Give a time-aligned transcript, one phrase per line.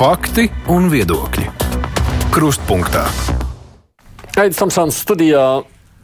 [0.00, 1.42] Fakti un viedokļi.
[2.32, 3.02] Krustpunktā.
[4.32, 5.42] Tamsānas studijā.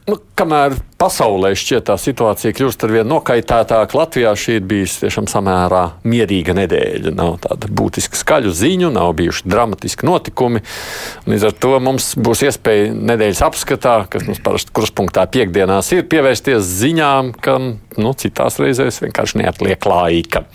[0.07, 5.27] Nu, kamēr pasaulē šķiet tā situācija kļūst ar vien nokaitētāka, Latvijā šī ir bijusi tiešām
[5.27, 7.11] samērā mierīga nedēļa.
[7.19, 10.63] Nav tāda būtiska skaļu ziņu, nav bijuši dramatiski notikumi.
[11.27, 16.71] Līdz ar to mums būs iespēja nedēļas apskatā, kas mums parasti kruspunktā piekdienās ir, pievērsties
[16.85, 20.47] ziņām, kam nu, citās reizēs vienkārši neatliek laika.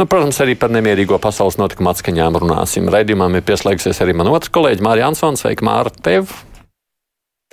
[0.00, 2.88] Nu, protams, arī par nemierīgo pasaules notikumu atskaņām runāsim.
[2.88, 5.44] Raidījumam ir pieslēgusies arī man otrs kolēģis Mārija Ansons.
[5.44, 6.32] Sveika, Māra, tev!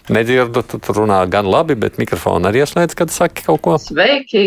[0.05, 3.77] Nedzirdu, tu tur runā gan labi, bet mikrofonu arī ieslēdz, kad saki kaut ko.
[3.82, 4.44] Sveiki!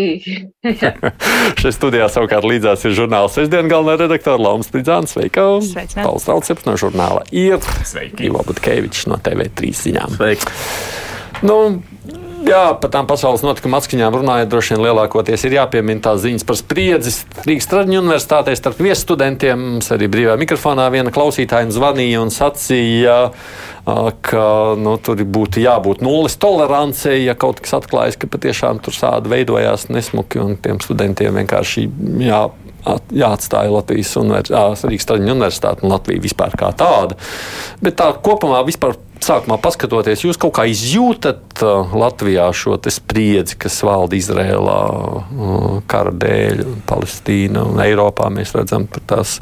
[1.59, 5.09] Šeit studijā savukārt līdzās ir žurnāla sestdien galvenā redaktora Lauma Spridzāna.
[5.11, 5.49] Sveika!
[5.65, 6.05] Sveicināti.
[6.05, 7.59] Pauls Trauceps no žurnāla ir.
[7.83, 8.29] Sveiki.
[8.29, 10.15] Ivo Butkevičs no TV3 ziņām.
[10.15, 10.55] Sveiki.
[11.43, 11.59] Nu,
[12.45, 16.57] jā, par tām pasaules notikuma atskaņām runājot, droši vien lielākoties ir jāpiemina tās ziņas par
[16.59, 17.13] spriedzi
[17.47, 19.65] Rīgas Traģiņu universitātē starp viesstudentiem.
[19.75, 23.17] Mums arī brīvā mikrofonā viena klausītāja zvanīja un sacīja,
[24.29, 24.45] ka
[24.77, 29.87] nu, tur būtu jābūt nulles tolerancei, ja kaut kas atklājas, ka patiešām tur sādi veidojās
[29.89, 31.87] nesmuki un tiem studentiem vienkārši
[32.25, 32.43] jā.
[32.85, 37.17] at- Jāatstāja Latvijas univers- Rīgas Traģiņu universitāte un Latvija vispār kā tāda.
[37.81, 43.77] Bet tā kopumā vispār sākumā paskatoties, jūs kaut kā izjūtat uh, Latvijā šo spriedzi, kas
[43.85, 48.31] valda Izrēlā uh, kara dēļ, Palestīna un Eiropā.
[48.33, 49.37] Mēs redzam tās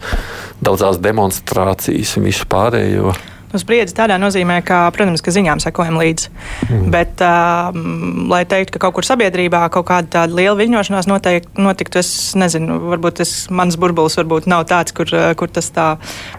[0.63, 3.15] daudzās demonstrācijas un visu pārējo.
[3.47, 6.31] Nu, spriedzi tādā nozīmē, ka, protams, ka ziņām sekojam līdzi.
[6.67, 6.87] Mm.
[6.91, 12.01] Bet, um, lai teiktu, ka kaut kur sabiedrībā kaut kāda tāda liela viļņošanās noteik, notiktu,
[12.01, 15.85] es nezinu, varbūt tas mans burbulis varbūt nav tāds, kur, uh, kur tas tā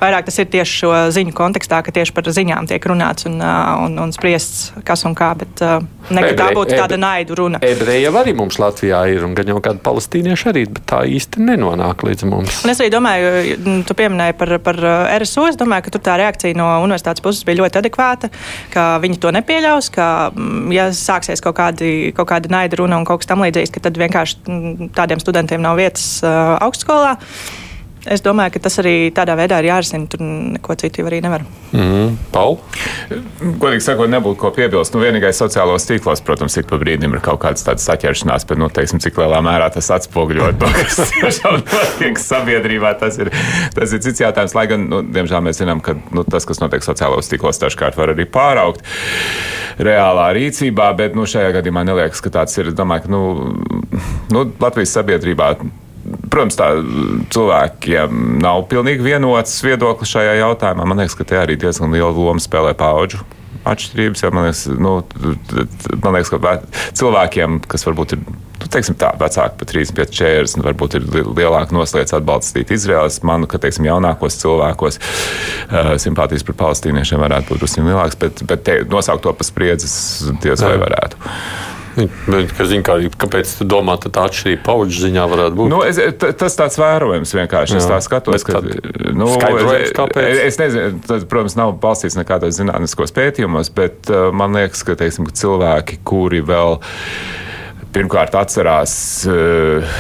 [0.03, 3.79] vairāk tas ir tieši šo ziņu kontekstā, ka tieši par ziņām tiek runāts un, uh,
[3.87, 5.31] un, un spriests, kas un kā.
[5.41, 5.81] Bet uh,
[6.13, 7.63] ne, ka tā būtu tāda ebre- naidu runa.
[7.65, 11.41] Ebreji jau arī mums Latvijā ir, un gan jau kādi palestīnieši arī, bet tā īsti
[11.41, 12.61] nenonāk līdz mums.
[12.69, 15.49] Un es arī domāju, tu pieminēji par, par uh, RSO.
[15.49, 18.31] Es domāju, ka tur tā reakcija no universitātes puses bija ļoti adekvāta,
[18.73, 23.07] ka viņi to nepieļaus, ka, mm, ja sāksies kaut, kādi, kaut kāda naida runa un
[23.09, 27.17] kaut kas tam līdzīgs, tad vienkārši mm, tādiem studentiem nav vietas uh, augstskolā.
[28.09, 30.07] Es domāju, ka tas arī tādā veidā ir jārisina.
[30.09, 31.45] Tur neko citu arī nevar.
[31.77, 32.57] Mm, Paul?
[33.61, 34.95] Godīgi sakot, nebūtu ko piebilst.
[34.95, 38.71] Nu, vienīgais sociālos tīklos, protams, ik pa brīdim ir kaut kādas tādas saķeršanās, bet, nu,
[38.73, 42.95] teiksim, cik lielā mērā tas atspoguļo to, kas tiešām notiek sabiedrībā.
[43.03, 43.33] Tas ir,
[43.77, 46.87] tas ir cits jautājums, lai gan, nu, diemžēl mēs zinām, ka nu, tas, kas notiek
[46.87, 48.85] sociālos tīklos, dažkārt var arī pāraugt
[49.79, 52.73] reālā rīcībā, bet, nu, šajā gadījumā neliekas, ka tāds ir.
[52.79, 54.01] Domāju, ka, nu,
[54.33, 55.53] nu, Latvijas sabiedrībā
[56.31, 56.71] Protams, tā
[57.35, 60.87] cilvēkiem nav pilnīgi vienots viedoklis šajā jautājumā.
[60.89, 63.21] Man liekas, ka te arī diezgan liela loma spēlē paudžu
[63.69, 64.23] atšķirības.
[64.25, 64.93] Jo man liekas, nu,
[66.05, 66.61] man liekas, ka vē-
[66.97, 71.75] cilvēkiem, kas varbūt ir nu, teiksim, tā, vecāki par 35, 40, varbūt ir li- lielāka
[71.77, 73.21] noslēdz atbalstīt Izraels.
[73.29, 78.65] Man, ka teiksim, jaunākos cilvēkos uh, simpātijas par palestīniešiem varētu būt drusku lielākas, bet, bet
[78.69, 79.99] te, nosaukt to par spriedzes
[80.45, 81.21] diez vai varētu.
[81.99, 85.73] Ka, zin, kā, kāpēc tu domā, ka tā atšķirība paudžu ziņā varētu būt?
[85.73, 87.79] Nu, es, t- tas tāds vērojams vienkārši.
[87.81, 87.97] Es Jā.
[87.97, 88.63] tā skatos, ka.
[89.17, 89.31] Nu,
[89.75, 90.43] es, kāpēc?
[90.45, 95.27] es nezinu, tas, protams, nav balstīts nekādos zinātniskos pētījumos, bet uh, man liekas, ka, teiksim,
[95.29, 96.79] ka cilvēki, kuri vēl.
[97.99, 98.93] Pirmkārt, atcerās
[99.27, 99.97] uh,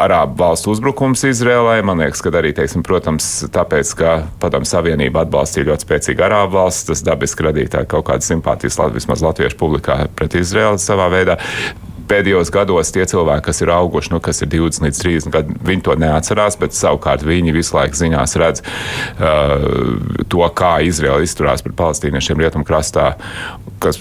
[0.00, 1.82] Arābu valstu uzbrukums Izrēlai.
[1.84, 6.88] Man liekas, ka arī, teiksim, protams, tāpēc, ka Padomu Savienība atbalstīja ļoti spēcīgu Arābu valsts,
[6.88, 11.36] tas dabiski radīja kaut kādas simpātijas vismaz latviešu publikā pret Izrēlu savā veidā.
[12.10, 15.84] Pēdējos gados tie cilvēki, kas ir auguši, nu, kas ir 20 līdz 30 gadi, viņi
[15.86, 21.76] to neatcerās, bet savukārt viņi visu laiku ziņās redz uh, to, kā Izraela izturās pret
[21.78, 23.08] palestīniešiem rietumkrastā,
[23.82, 24.00] kas,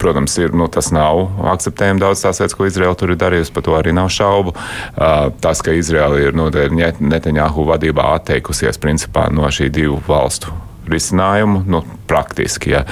[0.00, 3.66] protams, ir, nu, tas nav akceptējami daudz tās lietas, ko Izraela tur ir darījusi, par
[3.68, 4.56] to arī nav šaubu.
[4.56, 11.64] Uh, tas, ka Izraela ir, nu, Netanjahu vadībā atteikusies principā no šī divu valstu risinājumu,
[11.72, 12.84] nu, praktiski, ja,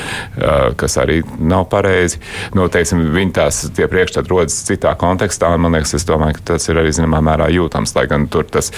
[0.80, 2.20] kas arī nav pareizi.
[2.56, 6.54] Nu, teiksim, viņi tās tie priekšstati rodas citā kontekstā, un man liekas, es domāju, ka
[6.54, 8.72] tas ir arī zināmā mērā jūtams, lai gan tur tas,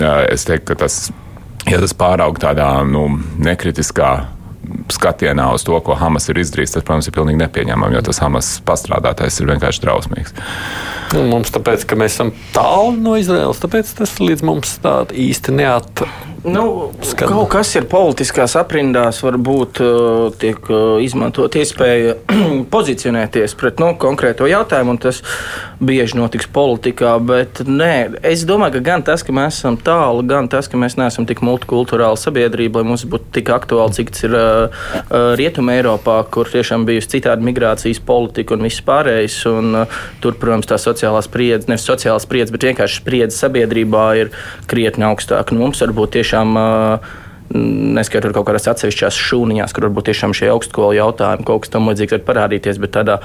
[0.00, 1.00] es teiktu, ka tas,
[1.68, 3.08] ja tas pāraug tādā, nu,
[3.42, 4.12] nekritiskā
[4.90, 8.50] skatienā uz to, ko Hamas ir izdarījis, tas, protams, ir pilnīgi nepieņemami, jo tas Hamas
[8.66, 10.34] pastrādātais ir vienkārši drausmīgs.
[11.16, 15.56] Nu, mums tāpēc, ka mēs esam tālu no Izraels, tāpēc tas līdz mums tā īsti
[15.58, 16.04] neat.
[16.44, 17.28] Nu, Skan.
[17.28, 22.14] kaut kas ir politiskās aprindās, varbūt uh, tiek uh, izmantot iespēja
[22.74, 25.20] pozicionēties pret nu, konkrēto jautājumu, un tas
[25.84, 27.12] bieži notiks politikā.
[27.20, 30.96] Bet nē, es domāju, ka gan tas, ka mēs esam tālu, gan tas, ka mēs
[31.00, 35.76] neesam tik multikulturāla sabiedrība, lai mums būtu tik aktuāli, cik tas ir uh, uh, Rietumē
[35.82, 39.38] Eiropā, kur tiešām bijusi citāda migrācijas politika un viss pārējais.
[39.52, 44.32] Un, uh, tur, protams, tā sociālā spriedze, nevis sociālā spriedze, bet vienkārši spriedze sabiedrībā ir
[44.72, 45.52] krietni augstāka.
[45.52, 46.56] Nu, mums varbūt tiešām
[47.50, 52.14] neskaitot kaut kādās atsevišķās šūniņās, kur varbūt tiešām šie augstskolu jautājumi kaut kas tam līdzīgs
[52.14, 53.16] var parādīties, bet tādā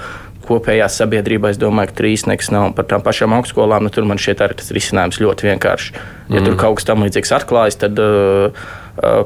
[0.45, 3.85] kopējā sabiedrībā es domāju, ka trīsnieks nav par tām pašām augstskolām.
[3.85, 5.91] Nu, tur man šķiet, arī tas risinājums ļoti vienkāršs.
[6.33, 6.47] Ja mm.
[6.47, 8.65] tur kaut kas tam līdzīgs atklājas, tad uh,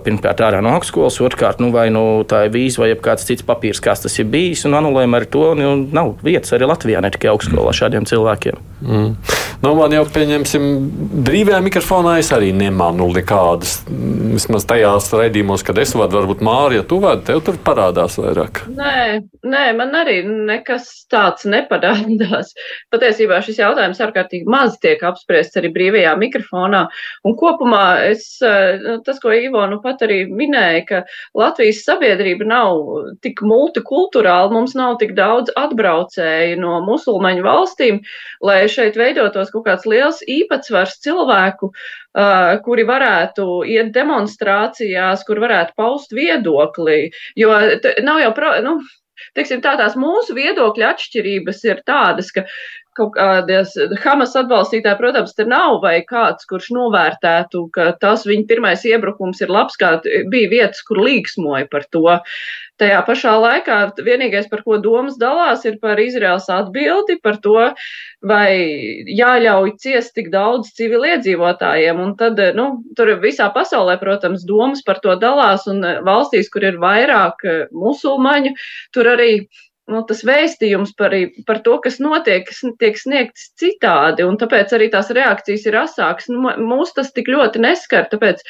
[0.05, 3.81] pirmkārt ārā no augstskolas, otrkārt, nu, vai nu, tā ir vīza vai kāds cits papīrs,
[3.83, 7.31] kas tas ir bijis, un anulējumi ar to nu, nav vietas arī Latvijā, ne tikai
[7.33, 8.59] augstskolā šādiem cilvēkiem.
[8.79, 9.13] Mm.
[9.59, 10.65] Nu, man jau pieņemsim,
[11.27, 13.81] brīvajā mikrofonā es arī nemanu nekādas.
[13.89, 18.63] Vismaz tajās raidījumos, kad es vadu, varbūt Mārija, tu vadi, tev tur parādās vairāk.
[18.71, 22.53] Nē, nē, man arī nekas tāds neparādās.
[22.93, 26.85] Patiesībā šis jautājums ārkārtīgi maz tiek apspriests arī brīvajā mikrofonā.
[27.27, 31.01] Un kopumā es, nu, tas, ko Ivo nu pat arī minēja, ka
[31.37, 32.79] Latvijas sabiedrība nav
[33.25, 37.99] tik multikulturāla, mums nav tik daudz atbraucēju no musulmaņu valstīm,
[38.45, 45.75] lai šeit veidotos kaut kāds liels īpatsvars cilvēku, uh, kuri varētu iet demonstrācijās, kur varētu
[45.79, 47.09] paust viedokli.
[47.39, 47.55] Jo
[48.05, 48.33] nav jau,
[48.65, 48.79] nu,
[49.37, 52.45] teiksim, tā tās mūsu viedokļa atšķirības ir tādas, ka
[52.99, 58.85] kaut kādas Hamas atbalstītāji, protams, te nav vai kāds, kurš novērtētu, ka tas viņa pirmais
[58.87, 59.97] iebrukums ir labs, kā
[60.31, 62.19] bija vietas, kur līksmoja par to.
[62.79, 67.57] Tajā pašā laikā vienīgais, par ko domas dalās, ir par Izraels atbildi, par to,
[68.23, 68.53] vai
[69.17, 71.99] jāļauj ciest tik daudz civiliedzīvotājiem.
[71.99, 76.79] Un tad, nu, tur visā pasaulē, protams, domas par to dalās, un valstīs, kur ir
[76.79, 77.43] vairāk
[77.75, 78.55] musulmaņu,
[78.95, 79.33] tur arī
[79.89, 81.13] nu, tas vēstījums par,
[81.47, 82.49] par to, kas notiek,
[82.81, 86.29] tiek sniegts citādi, un tāpēc arī tās reakcijas ir asākas.
[86.31, 88.43] Nu, mūs tas tik ļoti neskar, tāpēc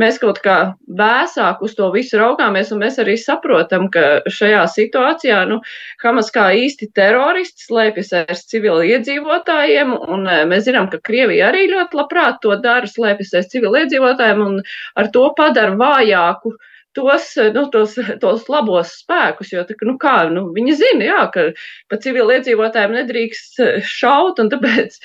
[0.00, 0.58] mēs kaut kā
[1.00, 5.60] vēsāk uz to visu raugāmies, un mēs arī saprotam, ka šajā situācijā, nu,
[6.04, 11.66] Hamas kā īsti terorists slēpjas aiz civili iedzīvotājiem, un e, mēs zinām, ka Krievija arī
[11.72, 14.60] ļoti labprāt to dara, slēpjas aiz civili iedzīvotājiem, un
[15.00, 16.54] ar to padara vājāku
[16.96, 21.46] tos, nu, tos, tos labos spēkus, jo tā, nu, kā, nu, viņi zina, jā, ka
[21.92, 25.00] pa civiliedzīvotājiem nedrīkst šaut, un tāpēc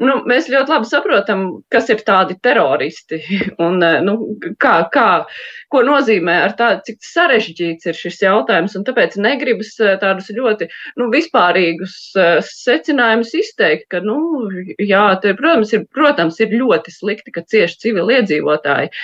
[0.00, 3.20] nu, mēs ļoti labi saprotam, kas ir tādi teroristi
[3.64, 4.16] un nu,
[4.62, 5.08] kā, kā,
[5.72, 8.76] ko nozīmē ar tādu, cik sarežģīts ir šis jautājums.
[8.86, 10.70] Tāpēc negribas tādus ļoti
[11.00, 11.96] nu, vispārīgus
[12.48, 14.48] secinājumus izteikt, ka, nu,
[14.78, 18.94] jā, te, protams, ir, protams, ir ļoti slikti, ka cieši civiliedzīvotāji.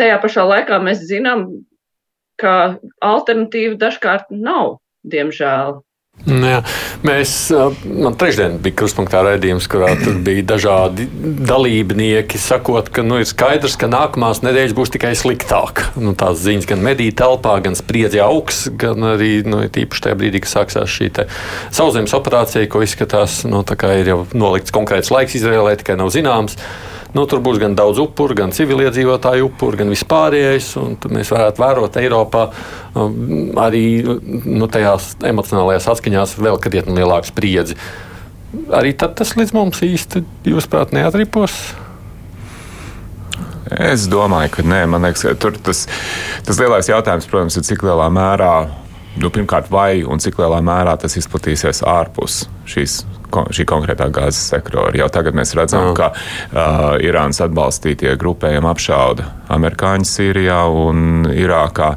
[0.00, 1.50] Tajā pašā laikā mēs zinām,
[2.40, 2.56] ka
[3.04, 5.80] alternatīva dažkārt nav, diemžēl.
[6.28, 6.58] Jā,
[7.06, 7.30] mēs,
[7.88, 9.94] man trešdien bija krustpunktā raidījums, kurā
[10.26, 11.06] bija dažādi
[11.48, 15.86] dalībnieki, sakot, ka nu, ir skaidrs, ka nākamās nedēļas būs tikai sliktāk.
[15.96, 20.44] Nu, tās ziņas gan mediju telpā, gan spriedzi augs, gan arī nu, tīpaši tajā brīdī,
[20.44, 21.10] kad sāksies šī
[21.72, 26.60] sauszemes operācija, ko izskatās, nu, ir jau nolikts konkrēts laiks Izrēlē, tikai nav zināms.
[27.10, 30.70] Nu, tur būs gan daudz upuru, gan civiliedzīvotāju upuru, gan vispārējais.
[31.10, 32.44] Mēs varētu vērot Eiropā
[32.94, 37.78] um, arī nu, tajās emocionālajās atskaņās vēl krietni lielāku spriedzi.
[38.74, 41.56] Arī tad tas līdz mums īsti, jūsuprāt, neatripos.
[43.70, 45.84] Es domāju, ka nē, man liekas, ka tur tas,
[46.46, 48.54] tas lielais jautājums, protams, ir cik lielā mērā,
[49.18, 54.92] nu, pirmkārt, vai un cik lielā mērā tas izplatīsies ārpus šīs šī konkrētā gāzes sektora.
[54.98, 61.92] Jau tagad mēs redzam, ka uh, Irānas atbalstītie grupējumi apšauda amerikāņus Sīrijā un Irākā.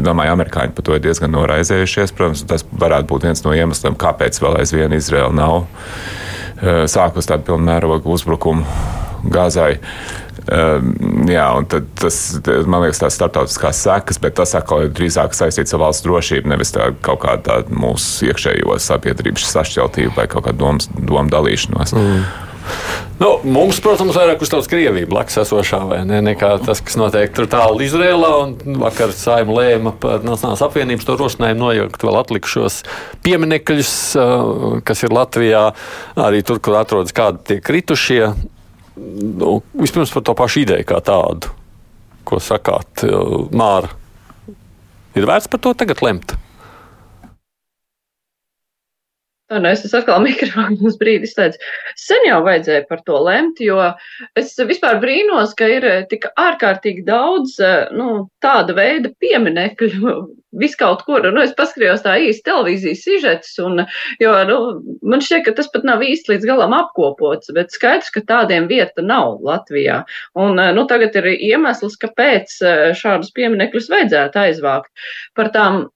[0.00, 2.14] Domāju, amerikāņi par to ir diezgan noraizējušies.
[2.16, 7.50] Protams, tas varētu būt viens no iemesliem, kāpēc vēl aizvien Izraela nav uh, sākus tādu
[7.50, 8.64] pilnmērogu uzbrukumu
[9.30, 9.74] Gāzai.
[10.50, 10.82] Uh,
[11.30, 12.16] jā, un tas,
[12.66, 16.74] man liekas, tās starptautiskās sekas, bet tas atkal ir drīzāk saistīts ar valsts drošību, nevis
[16.74, 21.94] tā kaut kāda mūsu iekšējo sabiedrības sašķeltību vai kaut kādu domas, domu dalīšanos.
[21.94, 22.22] Mm.
[23.20, 26.22] Nu, mums, protams, vairāk uzstāv Krievija blakus esošā, vai ne?
[26.24, 28.30] Nekā tas, kas notiek tur tālu Izrēlā.
[28.80, 32.78] Vakar saima lēma par Nacionālās apvienības to rosinājumu nojaukt vēl atlikušos
[33.26, 33.92] pieminekļus,
[34.88, 35.66] kas ir Latvijā,
[36.28, 38.22] arī tur, kur atrodas kādi tie kritušie
[39.00, 41.54] nu, vispirms par to pašu ideju kā tādu,
[42.28, 43.04] ko sakāt,
[43.56, 43.94] Māra.
[45.18, 46.36] Ir vērts par to tagad lemt?
[49.50, 51.58] Tā nu es atkal mikrofonu brīdi izslēdzu.
[51.98, 53.80] Sen jau vajadzēja par to lemt, jo
[54.38, 57.56] es vispār brīnos, ka ir tik ārkārtīgi daudz
[57.96, 60.14] nu, tāda veida pieminekļu
[60.62, 61.26] viskaut kur.
[61.34, 63.84] Nu, es paskatījos tā īsti televīzijas sižetus, un,
[64.22, 64.62] jo nu,
[65.02, 69.02] man šķiet, ka tas pat nav īsti līdz galam apkopots, bet skaidrs, ka tādiem vieta
[69.02, 70.04] nav Latvijā.
[70.38, 72.60] Un nu, tagad ir iemesls, kāpēc
[73.02, 75.10] šādus pieminekļus vajadzētu aizvākt.
[75.34, 75.88] Par tām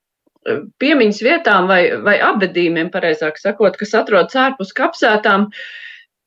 [0.82, 5.48] piemiņas vietām vai, vai apbedījumiem, pareizāk sakot, kas atrodas ārpus kapsētām.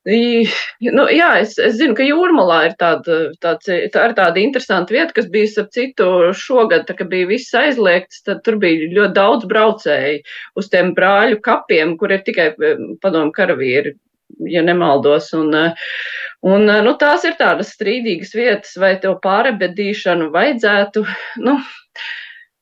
[0.08, 5.12] Nu, jā, es, es zinu, ka Jūrmalā ir tāda, tāds, tā ir tāda interesanta vieta,
[5.16, 6.06] kas bija, ap citu,
[6.38, 10.22] šogad, tā, kad bija viss aizliegts, tad tur bija ļoti daudz braucēji
[10.56, 12.54] uz tiem brāļu kapiem, kur ir tikai
[13.02, 13.98] padomu karavīri,
[14.48, 15.28] ja nemaldos.
[15.36, 15.52] Un,
[16.46, 21.04] un nu, tās ir tādas strīdīgas vietas, vai to pārebedīšanu vajadzētu.
[21.44, 21.58] Nu,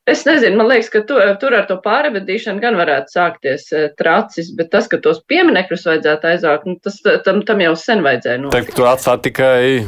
[0.06, 4.52] Es nezinu, man liekas, ka tu, tur ar to pārvedīšanu gan varētu sākties eh, tracis,
[4.54, 8.76] bet tas, ka tos pieminekļus vajadzētu aizvākt, nu, tas, tam, tam jau sen vajadzēja notikt.
[8.78, 9.82] Tu atstāt tikai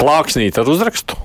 [0.00, 1.20] plāksnīt ar uzrakstu?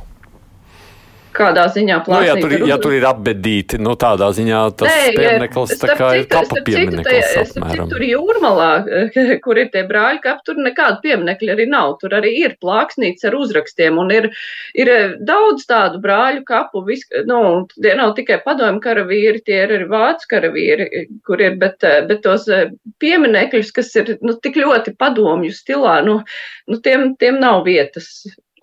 [1.39, 2.27] Kādā ziņā plāksnīt.
[2.27, 6.09] Nu, ja, tur, ja tur ir apbedīti, nu tādā ziņā tas Nē, piemineklis tā kā
[6.19, 7.53] ir kapa piemineklis.
[7.91, 8.69] Tur jūrmalā,
[9.45, 11.95] kur ir tie brāļi kapi, tur nekāda pieminekļa arī nav.
[12.01, 14.29] Tur arī ir plāksnīts ar uzrakstiem un ir,
[14.77, 16.83] ir eh, daudz tādu brāļu kapu.
[16.87, 17.39] Vis, nu,
[17.79, 20.89] tie nav tikai padomju karavīri, tie ir arī vācu karavīri,
[21.27, 22.69] kur ir, bet, eh, bet tos eh,
[23.03, 26.19] pieminekļus, kas ir nu, tik ļoti padomju stilā, nu,
[26.69, 28.11] nu tiem, tiem nav vietas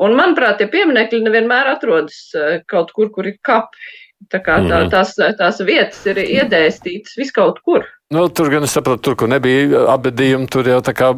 [0.03, 3.95] Un, manuprāt, tie pieminekļi nevienmēr atrodas eh, kaut kur, kur ir kapi.
[4.33, 4.88] Tā kā tā, mhm.
[4.91, 7.85] tās, tās vietas ir iedēstītas viskaut kur.
[8.15, 11.11] Nu, tur gan es saprotu, tur, kur nebija apbedījumi, tur jau tā kā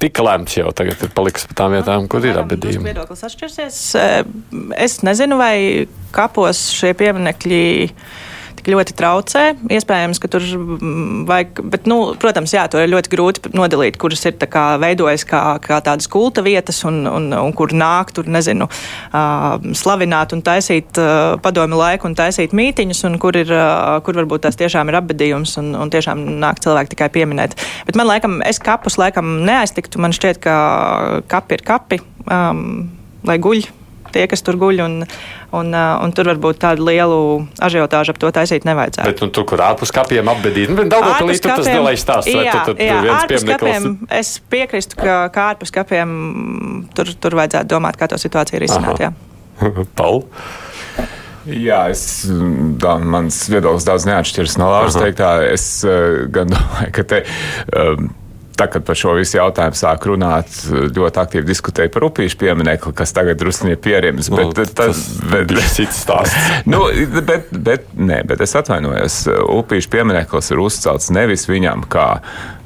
[0.00, 2.88] tika lemts, jau tagad ir paliks pa tām vietām, kur ir apbedījumi.
[2.90, 3.78] Viedoklis atšķirsies.
[4.00, 4.18] Eh,
[4.82, 5.54] es nezinu, vai
[6.16, 7.96] kapos šie pieminekļi tik
[8.72, 9.44] ļoti traucē.
[9.72, 10.44] Iespējams, ka tur
[11.28, 15.42] vajag, bet, nu, protams, jā, to ir ļoti grūti nodalīt, kuras ir kā, veidojas kā,
[15.64, 18.68] kā tādas kulta vietas un, un, un kur nāk, tur nezinu,
[19.80, 21.00] slavināt un taisīt
[21.44, 23.52] padomi laiku un taisīt mītiņus, un kur, ir,
[24.06, 27.58] kur varbūt tās tiešām ir apbedījums un, un tiešām nāk cilvēki tikai pieminēt.
[27.88, 30.56] Bet man laikam, es kapus laikam neaiztiktu, man šķiet, ka
[31.30, 32.64] kapi ir kapi, um,
[33.26, 33.68] lai guļ
[34.14, 34.82] tie, kas tur guļ.
[34.84, 34.96] Un,
[35.56, 37.20] un, un tur varbūt tādu lielu
[37.62, 39.08] ažiotāžu ap to taisīt nevajadzētu.
[39.10, 42.32] Bet nu, tur, kur ārpus kapiem apbedīt, nu, daudz tur līdz tas lielais stāsts.
[42.34, 43.90] Jā, tur, tur, jā ārpus kapiem
[44.20, 46.16] es piekrīstu, ka, ka ārpus kapiem
[46.96, 49.06] tur, tur vajadzētu domāt, kā to situāciju risināt.
[49.98, 50.24] Paul?
[51.48, 52.02] Jā, es,
[52.82, 55.32] tā, mans viedoklis daudz neatšķiras no Lāras teiktā.
[55.48, 57.22] Es uh, gan domāju, ka te.
[57.72, 58.10] Um,
[58.60, 63.14] tā, kad par šo visu jautājumu sāk runāt, ļoti aktīvi diskutēja par upīšu pieminekli, kas
[63.16, 64.30] tagad drusku ir pierims.
[64.32, 65.02] Nu, bet, tas
[65.32, 66.36] bet, ir cits stāsts.
[66.72, 66.84] nu,
[67.20, 69.22] bet, bet, nē, bet es atvainojos.
[69.60, 72.08] Upīšu piemineklis ir uzcelts nevis viņam kā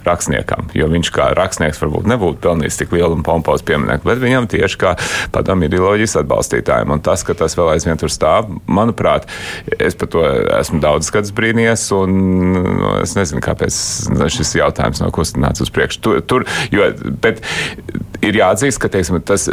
[0.06, 4.49] rakstniekam, jo viņš kā rakstnieks varbūt nebūtu pelnījis tik lielu un pompozu pieminiektu, bet viņam
[4.52, 4.94] tieši kā
[5.34, 6.94] padomu ideoloģijas atbalstītājiem.
[6.94, 9.28] Un tas, ka tas vēl aizvien tur stāv, manuprāt,
[9.78, 10.25] es par to
[10.61, 12.18] esmu daudz gadus brīnījies, un
[12.54, 13.78] nu, es nezinu, kāpēc
[14.34, 16.02] šis jautājums nav kustināts uz priekšu.
[16.04, 16.90] Tur, tur, jo,
[17.25, 17.42] bet
[18.25, 19.49] ir jāatzīst, ka teiksim, tas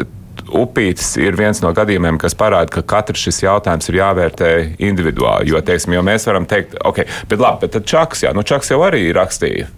[0.51, 4.51] upītis ir viens no gadījumiem, kas parāda, ka katrs šis jautājums ir jāvērtē
[4.84, 5.51] individuāli.
[5.51, 8.74] Jo, teiksim, jo mēs varam teikt, ok, bet labi, bet tad Čaks, jā, nu Čaks
[8.74, 9.70] jau arī rakstīja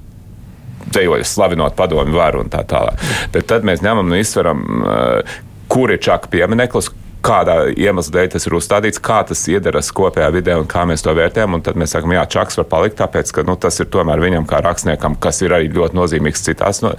[0.95, 2.99] dejojas slavinot padomu varu un tā tālāk.
[3.33, 5.39] Bet tad mēs ņemam un izsveram, uh,
[5.71, 6.91] kur ir čaka piemineklis,
[7.23, 11.13] kādā iemesla dēļ tas ir uzstādīts, kā tas iedaras kopējā vidē un kā mēs to
[11.15, 11.55] vērtējam.
[11.63, 14.59] Tad mēs sakām, jā, Čaks var palikt, tāpēc, ka nu, tas ir tomēr viņam kā
[14.65, 16.93] rakstniekam, kas ir arī ļoti nozīmīgs citās, no,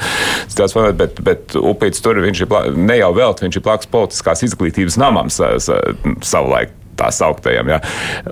[0.52, 4.46] citās monētās, bet, bet Upīts tur viņš ir ne jau vēl, viņš ir plāks politiskās
[4.48, 5.80] izglītības namam sa, sa,
[6.24, 7.72] savulaik tā sauktajam.
[7.74, 7.80] Ja?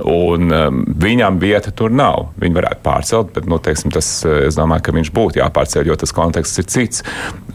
[0.09, 2.31] Un, um, viņam vieta tur nav.
[2.43, 5.99] Viņi varētu pārcelt, bet nu, teiksim, tas, eh, es domāju, ka viņš būtu jāpārceļ, jo
[6.01, 7.05] tas konteksts ir cits.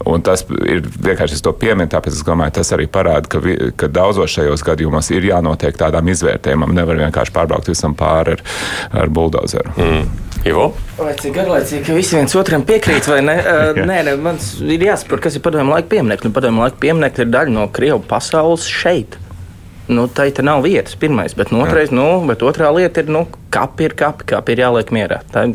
[0.06, 3.90] Un tas ir vienkārši to pieminu, tāpēc es domāju, tas arī parāda, ka, vi, ka
[3.92, 6.74] daudzos šajos gadījumos ir jānotiek tādām izvērtējumam.
[6.76, 8.46] Nevar vienkārši pārbraukt visam pāri ar,
[9.04, 9.74] ar buldozeru.
[9.76, 10.08] Mm.
[10.46, 10.68] Ivo?
[10.98, 13.36] Vai cik garlaicīgi, ka visi viens otram piekrīt, vai ne?
[13.42, 16.34] uh, nē, nē, man ir jāsaprot, kas ir padomju laika pieminekļi.
[16.34, 19.18] Padomju laika pieminekļi ir daļa no Krievu pasaules šeit
[19.88, 23.24] nu, tai te nav vietas, pirmais, bet, nu, otrais, nu, bet otrā lieta ir, nu,
[23.54, 25.22] kapi ir kapi, kapi ir jāliek mierā.
[25.32, 25.48] Tā,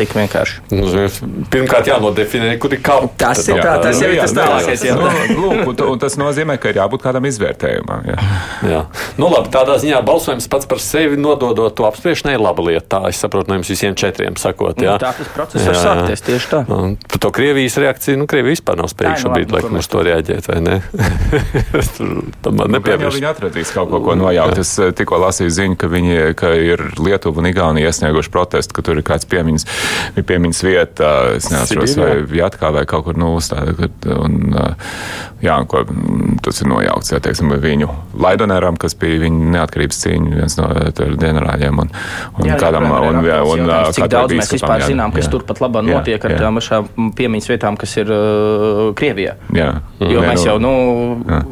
[0.00, 0.62] tik vienkārši.
[0.72, 1.06] Nu,
[1.52, 3.46] pirmkārt, jānodefinē, kur ir kaut kas tāds.
[3.46, 4.84] Tas ir tā, tas jau ir tas tālākais.
[4.86, 8.08] Jā, nu, lūk, un, un tas nozīmē, ka ir jābūt kādam izvērtējumam.
[8.10, 8.18] Jā.
[8.70, 8.80] Jā.
[9.20, 12.86] Nu, labi, tādā ziņā balsojums pats par sevi nododot to apspriešanai ir laba lieta.
[12.96, 14.80] Tā es saprotu no jums visiem četriem sakot.
[14.80, 14.96] Jā.
[14.96, 16.62] Nu, tā tas process var sākties tieši tā.
[16.74, 20.48] Un, par to Krievijas reakciju, nu, Krievija vispār nav spējīga šobrīd, laikam, uz to reaģēt,
[20.50, 20.78] vai ne?
[22.44, 23.16] Tam man nepieprasa.
[23.18, 24.60] Viņi atradīs kaut ko, ko nojaukt.
[24.62, 28.84] Es eh, tikko lasīju ziņu, ka viņi, ka ir Lietuva un Igaunija iesnieguši protestu, ka
[28.86, 29.66] tur ir kāds piemiņas
[30.16, 33.90] bija piemiņas vieta, es neatceros, vai Jātkā vai kaut kur nu uzstāda.
[34.16, 34.54] Un,
[35.44, 35.82] jā, ko,
[36.44, 37.88] tas ir nojaukts, jā, teiksim, viņu
[38.20, 40.68] Laidonēram, kas bija viņa neatkarības cīņa, viens no
[41.20, 41.84] ģenerāļiem.
[41.84, 41.94] Un,
[42.40, 45.28] un jā, kādam, jā, un, jā, un, un, cik daudz mēs vispār jā, zinām, kas
[45.28, 49.38] jā, turpat labā notiek ar tām pašām piemiņas vietām, kas ir uh, Krievijā.
[49.56, 49.72] Jā.
[50.02, 50.74] Jo jā, mēs jau, nu.
[51.28, 51.42] Jā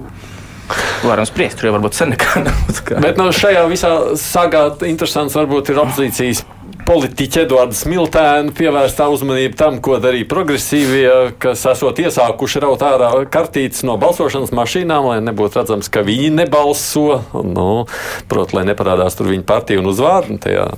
[1.02, 2.58] varam spriest, tur jau varbūt sen nekā nav.
[3.00, 6.44] Bet no nu, šajā visā sagā interesants varbūt ir opozīcijas
[6.88, 11.10] politiķa Eduarda Smiltēna pievērstā uzmanība tam, ko darīja progresīvie,
[11.42, 17.20] kas esot iesākuši raut ārā kartītes no balsošanas mašīnām, lai nebūtu redzams, ka viņi nebalso.
[17.44, 17.84] Nu,
[18.30, 20.38] Protams, lai neparādās tur viņa partija un uzvārdu.
[20.40, 20.68] Tajā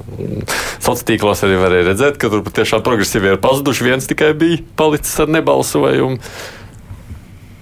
[0.81, 3.87] sociālos tīklos arī varēja redzēt, ka tur patiešām progresīvie ir pazuduši.
[3.87, 6.19] Viens tikai bija palicis ar nebalsojumu.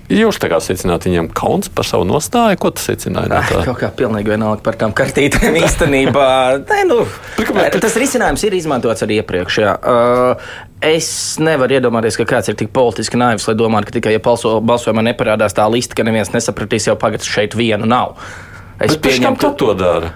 [0.09, 3.29] Jūs tā kā secināt, viņam kauns par savu nostāju, ko tas secināja?
[3.29, 3.61] No tā?
[3.67, 6.31] Kaut kā pilnīgi vienalga par tām kartītēm īstenībā.
[6.65, 7.03] Nē, nu,
[7.77, 9.61] tas risinājums ir izmantots arī iepriekš.
[9.67, 9.77] Jā.
[9.79, 11.09] Uh, Es
[11.43, 15.03] nevaru iedomāties, ka kāds ir tik politiski naivs, lai domātu, ka tikai ja balso, balsojumā
[15.09, 18.15] neparādās tā lista, ka neviens nesapratīs, jau pagaidzi šeit vienu nav.
[18.79, 20.13] Es pieņemu, ka to dara.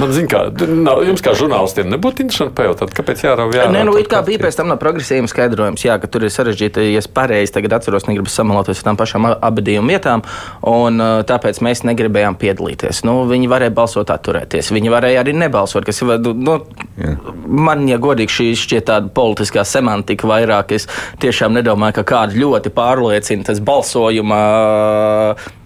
[0.00, 3.72] Man zina, kā nav, jums kā žurnālistiem nebūtu interesanti pajautāt, kāpēc jārauj jārauj.
[3.72, 6.84] Nē, nu, it kā bija pēc tam no progresīviem skaidrojums, jā, ka tur ir sarežģīti,
[6.92, 10.24] ja es pareizi tagad atceros, negribu samaloties ar tām pašām abadījuma vietām,
[10.68, 13.04] un tāpēc mēs negribējām piedalīties.
[13.08, 16.58] Nu, viņi varēja balsot atturēties, viņi varēja arī nebalsot, kas ir, nu,
[17.00, 17.16] jā.
[17.46, 20.90] man, ja godīgi šī šķiet tāda politiskā semantika vairāk, es
[21.24, 24.42] tiešām nedomāju, ka kādu ļoti pārliecina tas balsojuma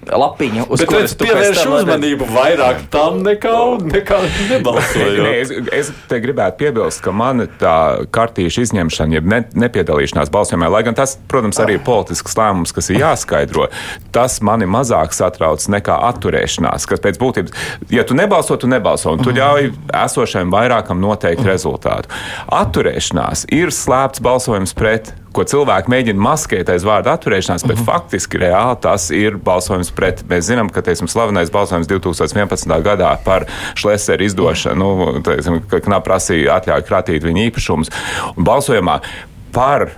[0.09, 4.21] lapiņu, uz Bet kuras pievērš uzmanību vairāk tam nekā, nekā
[4.53, 5.21] nebalsojot.
[5.25, 10.71] Nē, es, es te gribētu piebilst, ka man tā kartīša izņemšana, jeb ne, nepiedalīšanās balsojumā,
[10.73, 13.69] lai gan tas, protams, arī ir politisks lēmums, kas ir jāskaidro,
[14.15, 17.57] tas mani mazāk satrauc nekā atturēšanās, kas pēc būtības,
[17.93, 19.39] ja tu nebalso, tu nebalso, un tu mhm.
[19.39, 19.71] ļauj
[20.05, 22.13] esošajam vairākam noteikt rezultātu.
[22.55, 27.85] Atturēšanās ir slēpts balsojums pret ko cilvēki mēģina maskēt aiz vārda atturēšanās, bet uh mhm.
[27.85, 27.93] -huh.
[27.93, 30.25] faktiski reāli tas ir balsojums pret.
[30.29, 32.83] Mēs zinām, ka teiksim, slavenais balsojums 2011.
[32.83, 37.93] gadā par Šlēsera izdošanu, nu, teiksim, ka knap prasīja atļauju krātīt viņa īpašumus.
[38.37, 39.01] Un balsojumā
[39.53, 39.91] par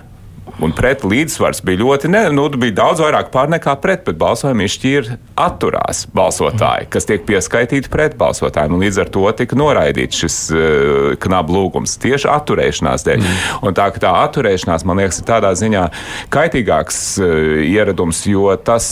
[0.61, 4.65] Un pret līdzsvars bija ļoti, ne, nu, bija daudz vairāk pār nekā pret, bet balsojumu
[4.67, 8.77] izšķīra atturās balsotāji, kas tiek pieskaitīti pret balsotājiem.
[8.81, 13.23] Līdz ar to tika noraidīts šis uh, eh, knabu lūgums tieši atturēšanās dēļ.
[13.23, 13.39] Mm.
[13.65, 15.87] Un tā, tā atturēšanās, man liekas, ir tādā ziņā
[16.33, 17.33] kaitīgāks uh,
[17.65, 18.85] ieradums, jo tas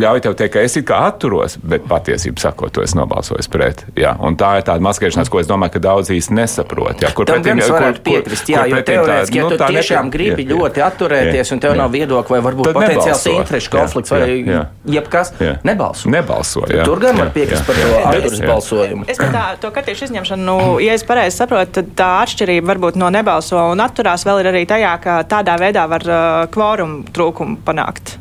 [0.00, 3.84] ļauj tev teikt, ka es it kā atturos, bet patiesībā sakot, to es nobalsoju pret.
[3.98, 4.14] Jā.
[4.24, 7.04] Un tā ir tāda maskēšanās, ko es domāju, ka daudz īsti nesaprot.
[7.04, 10.16] Jā, kur Tam pretim, kur, piekrist, jā, kur, jo teorētiski, ja nu, tu tiešām nepie...
[10.16, 11.78] gribi jā, ļoti atturēties, atturēties, un tev jā.
[11.80, 14.62] nav viedokļa, vai varbūt potenciāls interešu konflikts, vai jā, jā.
[14.98, 15.56] jebkas, jā.
[15.66, 16.12] nebalso.
[16.12, 16.86] Nebalso jā.
[16.88, 19.08] Tur gan var piekrist par to atturas balsojumu.
[19.10, 23.10] Es tā, to kartīšu izņemšanu, nu, ja es pareizi saprotu, tad tā atšķirība varbūt no
[23.14, 28.19] nebalso un atturās vēl ir arī tajā, ka tādā veidā var uh, kvorumu trūkumu panākt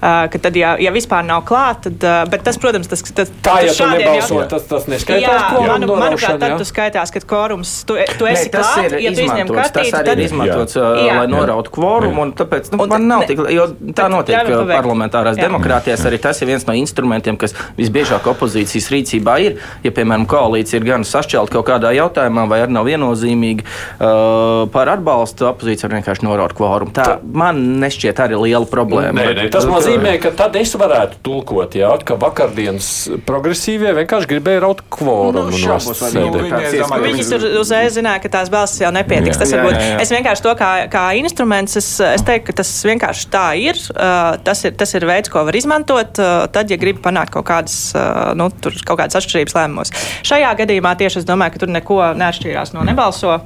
[0.00, 3.74] ka tad, ja, ja vispār nav klāta, tad, bet tas, protams, tas, tas, tā, ja
[3.76, 5.24] tu nebalso, tas, tas neskaitās.
[5.24, 9.24] Jā, manu, manuprāt, tad tu skaitās, ka kvorums, tu, tu esi ne, klāt, ja tu
[9.24, 10.20] izņem kartīti, tas arī tad...
[10.20, 10.90] ir izmantots, jā.
[11.06, 11.16] Jā.
[11.20, 15.46] lai norautu kvorumu, un tāpēc, nu, un, man nav tik, jo tā notiek parlamentārās jā.
[15.48, 20.82] demokrātijās, arī tas ir viens no instrumentiem, kas visbiežāk opozīcijas rīcībā ir, ja, piemēram, koalīcija
[20.82, 25.98] ir gan sašķelt kaut kādā jautājumā, vai arī nav viennozīmīgi uh, par atbalstu, opozīcija var
[26.00, 26.94] vienkārši noraut kvorumu.
[26.96, 29.16] Tā man nešķiet arī liela problēma.
[29.16, 32.90] Nē, nē, tas nozīmē, ka tad es varētu tulkot, jā, ka vakardienas
[33.26, 36.94] progresīvie vienkārši gribēja raut kvorumu nu, no sēdēm.
[37.06, 39.40] Viņi tur uzreiz zināja, ka tās balsis jau nepietiks.
[39.40, 43.46] Tas varbūt es vienkārši to kā, kā instruments, es, es teiktu, ka tas vienkārši tā
[43.60, 43.80] ir.
[43.94, 44.74] Uh, tas ir.
[44.76, 48.50] Tas ir veids, ko var izmantot, uh, tad, ja grib panākt kaut kādas, uh, nu,
[48.60, 49.92] kaut kādas atšķirības lēmumos.
[50.26, 53.38] Šajā gadījumā tieši es domāju, ka tur neko neatšķīrās no nebalso.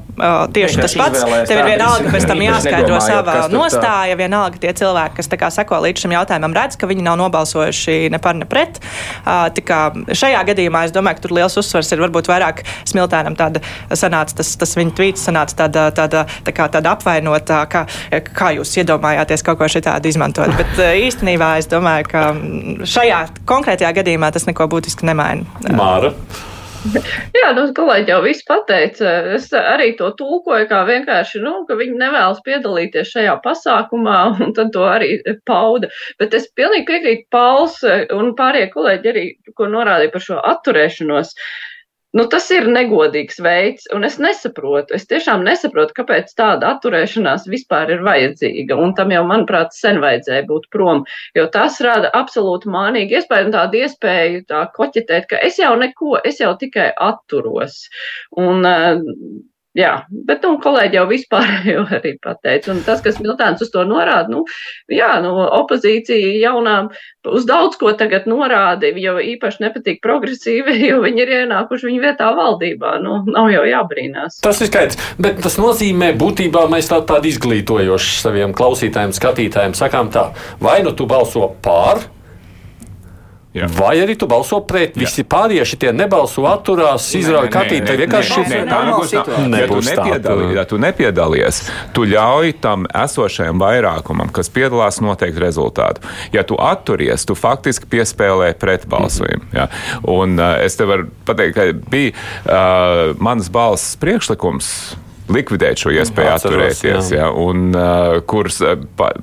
[0.54, 1.22] Tieši tas pats.
[1.48, 6.14] Tev ir vienalga pēc tam jāskaidro sava nostāja, vienalga tie cilvēki, kas seko līdz šim
[6.16, 8.80] jautājumam, redz, ka viņi nav nobalsojuši ne par, ne pret.
[9.24, 14.54] Šajā gadījumā es domāju, ka tur liels uzsvars ir varbūt vairāk smiltēnam tāda sanāca, tas,
[14.60, 17.86] tas viņa tvīts sanāca tāda, tāda, tā kā tāda apvainotā, kā,
[18.30, 20.54] kā jūs iedomājāties kaut ko šitādu izmantot.
[20.60, 22.26] Bet īstenībā es domāju, ka
[22.86, 25.46] šajā konkrētajā gadījumā tas neko būtiski nemaina.
[25.76, 26.14] Māra.
[27.40, 29.12] Jā, nu, kolēģi jau viss pateica.
[29.36, 34.72] Es arī to tulkoju kā vienkārši, nu, ka viņi nevēlas piedalīties šajā pasākumā, un tad
[34.76, 35.90] to arī pauda.
[36.22, 37.80] Bet es pilnīgi piekrītu Pauls
[38.16, 41.34] un pārējie kolēģi arī, ko norādīja par šo atturēšanos.
[41.34, 41.69] Uh,
[42.18, 44.96] Nu, tas ir negodīgs veids, un es nesaprotu.
[44.96, 48.78] Es tiešām nesaprotu, kāpēc tāda atturēšanās vispār ir vajadzīga.
[48.82, 51.04] Un tam jau, manuprāt, sen vajadzēja būt prom,
[51.38, 56.16] jo tas rada absolūti mānīgu iespēju un tādu iespēju tā koķetēt, ka es jau neko,
[56.26, 57.84] es jau tikai atturos.
[58.42, 58.66] Un,
[59.78, 59.90] Jā,
[60.26, 62.72] bet nu, kolēģi jau vispār jau arī pateica.
[62.72, 64.42] Un tas, kas Miltāns uz to norāda, nu,
[64.90, 65.30] jā, nu,
[65.60, 66.90] opozīcija jaunām
[67.30, 72.32] uz daudz ko tagad norāda, jo īpaši nepatīk progresīvi, jo viņi ir ienākuši viņu vietā
[72.34, 72.96] valdībā.
[73.04, 74.40] Nu, nav jau jābrīnās.
[74.42, 80.10] Tas ir skaidrs, bet tas nozīmē būtībā mēs tā, tādu izglītojošu saviem klausītājiem, skatītājiem sakām
[80.10, 82.08] tā, vai nu tu balso pār
[83.50, 83.66] Jā.
[83.74, 84.94] Vai arī tu balso pret?
[84.94, 87.82] Visi pārējie šitie nebalso, atturās, izrauj kartīti.
[87.88, 89.14] Tā vienkārši nē, nē, tā nebūs.
[89.16, 89.24] tā.
[89.50, 91.58] Ja tu, nepiedali, ja tu nepiedalies,
[91.96, 96.06] tu ļauj tam esošajam vairākumam, kas piedalās, noteikt rezultātu.
[96.30, 99.50] Ja tu atturies, tu faktiski piespēlē pretbalsojumu.
[99.56, 99.66] Ja?
[100.06, 104.70] Un uh, es te varu pateikt, ka bija uh, manas balss priekšlikums
[105.30, 107.26] likvidēt šo iespēju Atceros, atturēties, jā.
[107.26, 107.34] ja?
[107.34, 109.16] un uh, kurus uh, pa-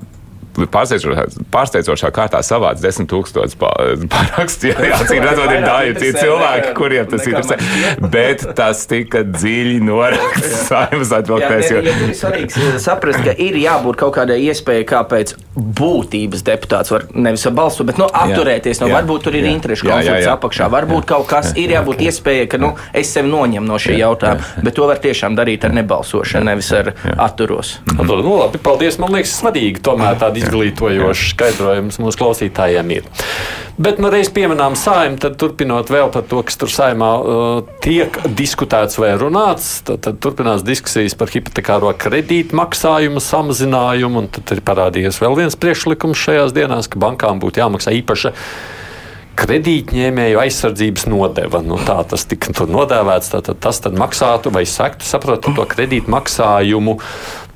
[0.66, 4.72] pārsteidzošā, pārsteidzošā kārtā savāc desmit tūkstošus pārakstu.
[4.88, 7.38] Jā, cik redzot, ir citi cilvēki, kuriem tas ir.
[8.12, 10.64] Bet tas tika dziļi noraksts.
[10.68, 11.70] Saimnes Jā, atvilktēs.
[11.70, 17.06] tur ir svarīgi eh, saprast, ka ir jābūt kaut kādai iespējai, kāpēc būtības deputāts var
[17.14, 18.82] nevis balsot, bet nu, atturēties.
[18.82, 20.68] Nu, varbūt tur ir interešu konflikts apakšā.
[20.72, 24.64] Varbūt kaut kas ir jābūt iespējai, ka nu, es sev noņemu no šī jautājuma.
[24.64, 27.76] Bet to var tiešām darīt ar nebalsošanu, nevis ar atturos.
[27.94, 28.98] Nu, tad, nu, labi, paldies.
[29.02, 33.08] Man liekas, svarīgi tomēr tāda izglītojoša skaidrojums mūsu klausītājiem ir.
[33.78, 38.16] Bet, nu, reiz pieminām saimnu, tad turpinot vēl par to, kas tur saimā uh, tiek
[38.38, 45.20] diskutēts vai runāts, tad, tad turpinās diskusijas par hipotekāro kredītu maksājumu samazinājumu, tad ir parādījies
[45.22, 48.34] vēl viens priekšlikums šajās dienās, ka bankām būtu jāmaksā īpaša
[49.38, 51.60] kredītņēmēju aizsardzības nodeva.
[51.62, 53.30] Nu, tā tas tika nodēvēts.
[53.36, 56.10] Tātad tas tad maksātu vai sektu, saprotu, to kredītu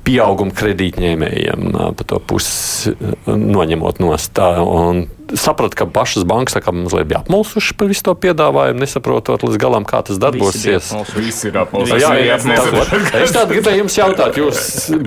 [0.03, 2.91] pieaugumu kredītņēmējiem pa to pusi
[3.27, 4.33] noņemot nost.
[4.35, 9.41] Tā, un Sapratu, ka pašas bankas kā mazliet bija apmulsušas par visu to piedāvājumu, nesaprotot
[9.47, 10.91] līdz galam, kā tas darbosies.
[11.15, 12.01] Visi ir apmulsuši.
[12.03, 13.23] Jā, jā, jā.
[13.23, 14.61] Es tādu gribēju jums jautāt, jūs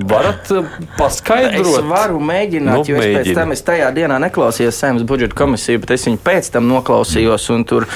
[0.09, 1.79] varat ā, Es paskaidrot?
[1.87, 5.95] varu mēģināt, Nu, jo es pēc tam es tajā dienā neklausījos saimnes budžeta komisiju, bet
[5.95, 7.47] es viņu pēc tam noklausījos.
[7.55, 7.87] un tur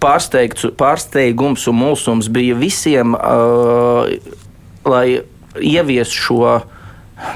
[0.00, 4.08] Pārsteigums un mulsums bija visiem, uh,
[4.88, 5.20] lai
[5.58, 6.60] ieviestu šo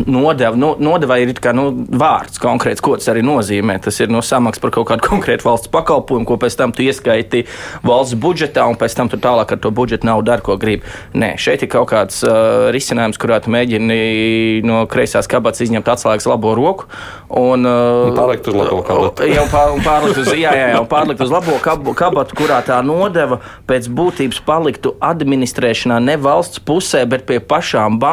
[0.07, 0.59] nodevu.
[0.59, 3.77] Nu, nodevai ir kā, nu, vārds konkrēts, ko tas arī nozīmē.
[3.85, 7.45] Tas ir no samaksas par kaut kādu konkrētu valsts pakalpojumu, ko pēc tam tu ieskaiti
[7.87, 10.85] valsts budžetā, un pēc tam tu tālāk ar to budžetu naudu dari, ko gribi.
[11.15, 16.29] Nē, šeit ir kaut kāds uh, risinājums, kurā tu mēģini no kreisās kabatas izņemt atslēgas
[16.31, 16.89] labo roku.
[17.29, 19.29] Un, uh, Un pārlikt uz labo kabatu.
[19.35, 23.41] Jā, pār, pārlikt uz, jā, jā, jā, pārlikt uz labo kabu, kabatu, kurā tā nodeva
[23.69, 28.13] pēc būtības paliktu administrēšanā ne valsts pusē, bet pie pašām bankām.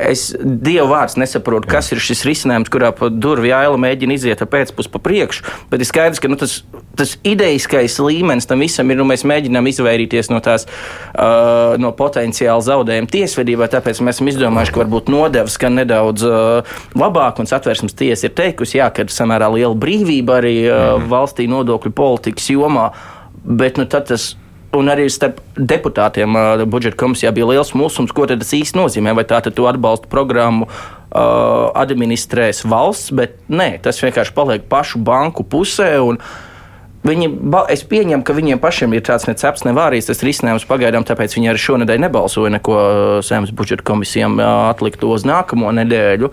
[0.00, 4.48] Es, dievu vārds nesaprotu, kas ir šis risinājums, kurā pa durvju aila mēģina iziet ar
[4.48, 5.44] pēcpusi pa priekšu.
[5.68, 6.62] Bet ir skaidrs, ka nu, tas,
[6.96, 12.64] tas idejiskais līmenis tam visam ir, nu, mēs mēģinām izvairīties no tās uh, no potenciāla
[12.64, 13.68] zaudējuma tiesvedībā.
[13.74, 18.36] Tāpēc mēs esam izdomājuši, ka varbūt nodevs gan nedaudz uh, labāk, un satversmes tiesa ir
[18.40, 22.94] teikusi, jā, ka ir samērā liela brīvība arī uh, valstī nodokļu politikas jomā.
[23.44, 24.32] Bet nu, tas
[24.72, 29.12] Un arī starp deputātiem uh, budžeta komisijā bija liels mulsums, ko tas īsti nozīmē.
[29.18, 35.02] Vai tā tad to atbalsta programmu uh, administrēs valsts, bet nē, tas vienkārši paliek pašu
[35.04, 35.90] banku pusē.
[36.00, 36.20] Un,
[37.02, 37.26] Viņi,
[37.74, 41.58] es pieņemu, ka viņiem pašiem ir tāds necepts, nevārīgs tas risinājums pagaidām, tāpēc viņi arī
[41.58, 42.76] šonadēļ nebalsoja neko
[43.26, 46.30] saimnes budžeta komisijām ā, atlikt uz nākamo nedēļu.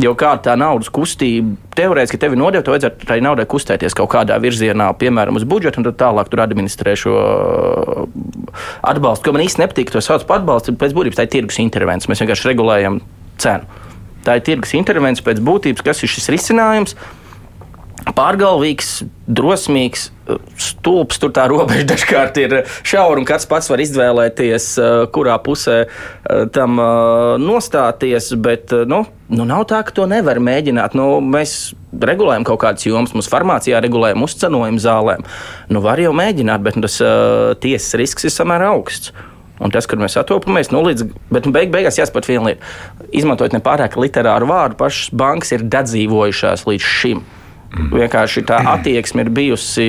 [0.00, 4.38] Jo kāda tā naudas kustība, teorētiski tevi nodeva, tev vajadzētu tai naudai kustēties kaut kādā
[4.40, 8.06] virzienā, piemēram, uz budžetu, un tad tālāk tur administrē šo ā,
[8.94, 9.28] atbalstu.
[9.28, 12.08] Ko man īsti nepatīk, to sauc par atbalstu, pēc būtības tā ir tirgus intervence.
[12.08, 13.02] Mēs vienkārši regulējam
[13.44, 13.84] cenu.
[14.24, 16.96] Tā ir tirgus intervence pēc būtības, kas ir šis risinājums
[18.14, 20.10] pārgalvīgs, drosmīgs,
[20.60, 21.18] stulbs.
[21.22, 26.46] Tur tā robeža dažkārt ir šaura, un katrs pats var izvēlēties, eh, kurā pusē eh,
[26.54, 28.32] tam eh, nostāties.
[28.42, 30.96] Bet nu, nu, nav tā, ka to nevar mēģināt.
[30.98, 35.24] Nu, mēs regulējam kaut kādas jomas, mums farmācijā regulējam uzcenojumu zālēm.
[35.72, 37.00] Nu, var jau mēģināt, bet nu, tas
[37.62, 39.14] tiesas risks ir samērā augsts.
[39.56, 42.74] Un tas, kad mēs atopamies, nu, līdz, bet nu, beig, beigās jāsaprot viena lieta.
[43.16, 47.22] Izmantojot nepārāk literāru vārdu, pašas bankas ir dadzīvojušās līdz šim.
[47.74, 49.86] Vienkārši tā attieksme ir bijusi,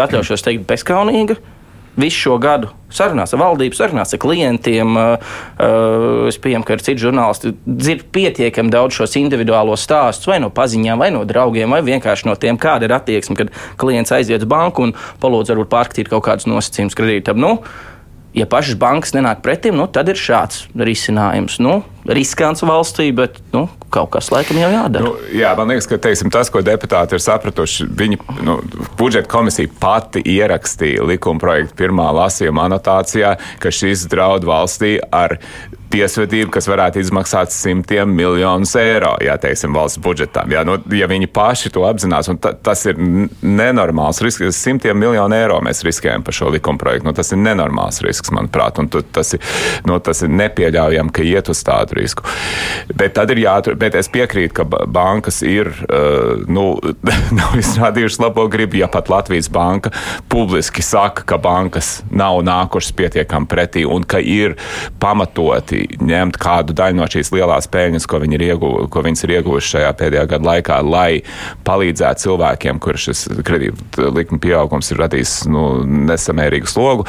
[0.00, 1.38] atļaušos teikt, bezskaunīga.
[2.00, 4.94] Visu šo gadu sarunās ar valdību, sarunās ar klientiem.
[4.96, 10.38] Uh, uh, es pieņemu, ka ir citi žurnālisti dzird pietiekami daudz šos individuālos stāstus, vai
[10.42, 14.46] no paziņām, vai no draugiem, vai vienkārši no tiem, kāda ir attieksme, kad klients aiziet
[14.46, 17.42] uz banku un palūdz varbūt pārskatīt kaut kādus nosacījumus kredītam.
[17.42, 17.56] Nu,
[18.34, 21.58] ja pašas bankas nenāk pretim, nu, tad ir šāds risinājums.
[21.62, 25.04] Nu, riskants valstī, bet nu, kaut kas laikam jau jādara.
[25.04, 28.58] Nu, jā, man liekas, ka teiksim, tas, ko deputāti ir sapratuši, viņi nu,
[28.98, 35.38] budžeta komisija pati ierakstīja likuma projektu pirmā lasījuma anotācijā, ka šis draud valstī ar
[35.90, 40.52] tiesvedību, kas varētu izmaksāt simtiem miljonus eiro, ja teiksim, valsts budžetām.
[40.54, 45.36] Ja, nu, ja viņi paši to apzinās, un ta, tas ir nenormāls risks, simtiem miljonu
[45.36, 47.08] eiro mēs riskējam par šo likumprojektu.
[47.08, 49.42] Nu, tas ir nenormāls risks, manuprāt, un tu, tas, ir,
[49.88, 52.26] nu, tas ir nepieļaujami, ka iet uz tādu risku.
[52.94, 56.68] Bet tad ir jātur, bet es piekrītu, ka bankas ir, uh, nu,
[57.40, 59.92] nav izrādījušas labo gribu, ja pat Latvijas banka
[60.30, 64.56] publiski saka, ka bankas nav nākušas pietiekami pretī un ka ir
[65.02, 69.74] pamatoti ņemt kādu daļu no šīs lielās peļņas, ko, viņi ir, ieguv, ko ir ieguvušas
[69.76, 71.22] šajā pēdējā gada laikā, lai
[71.66, 75.66] palīdzētu cilvēkiem, kur šis kredīta likuma pieaugums ir radījis nu,
[76.10, 77.06] nesamērīgu slogu.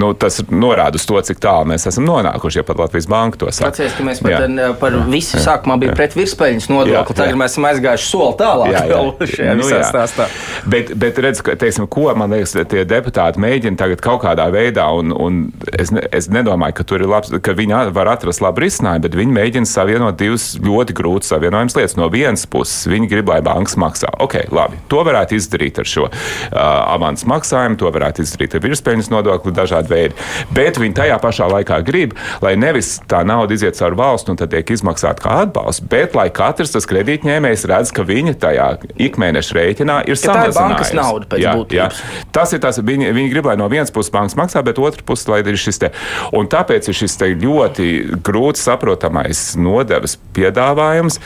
[0.00, 3.50] Nu, tas norāda uz to, cik tālu mēs esam nonākuši, ja pat Latvijas banka to
[3.52, 3.72] saka.
[3.72, 4.70] Atceries, ka mēs pat jā.
[4.80, 8.72] par visu sākumā bija pret virspēļņas nodokli, tagad mēs esam aizgājuši soli tālāk.
[8.76, 9.02] Jā, jā.
[9.32, 10.28] šajā nu, visā stāstā.
[10.68, 14.86] Bet, bet redz, ka, teiksim, ko man liekas, tie deputāti mēģina tagad kaut kādā veidā,
[14.98, 15.40] un, un
[15.72, 19.16] es, ne, es nedomāju, ka tur ir labs, ka viņi var atrast labu risinājumu, bet
[19.18, 21.96] viņi mēģina savienot divas ļoti grūtas savienojamas lietas.
[21.98, 24.10] No vienas puses, viņi grib, lai bankas maksā.
[24.22, 26.16] Ok, labi, to varētu izdarīt ar šo uh,
[26.56, 30.18] avans maksājumu, to varētu izdarīt ar virspēļņas nodokli, dažādi veidi.
[30.56, 34.52] Bet viņi tajā pašā laikā grib, lai nevis tā nauda iziet caur valstu un tad
[34.54, 38.68] tiek izmaksāta kā atbalsts, bet lai katrs tas kredītņēmējs redz, ka viņa tajā
[39.08, 40.56] ikmēneša rēķinā ir samazinājusies.
[40.56, 42.02] Tā ir bankas nauda pēc jā, būtības.
[42.02, 42.24] Jā.
[42.36, 45.28] Tas ir tas, viņi, viņi grib, lai no vienas puses bankas maksā, bet otrs puses,
[45.30, 45.92] lai ir šis te.
[46.36, 47.88] Un tāpēc ir šis te ļoti
[48.26, 51.20] grūti saprotamais nodevas piedāvājums.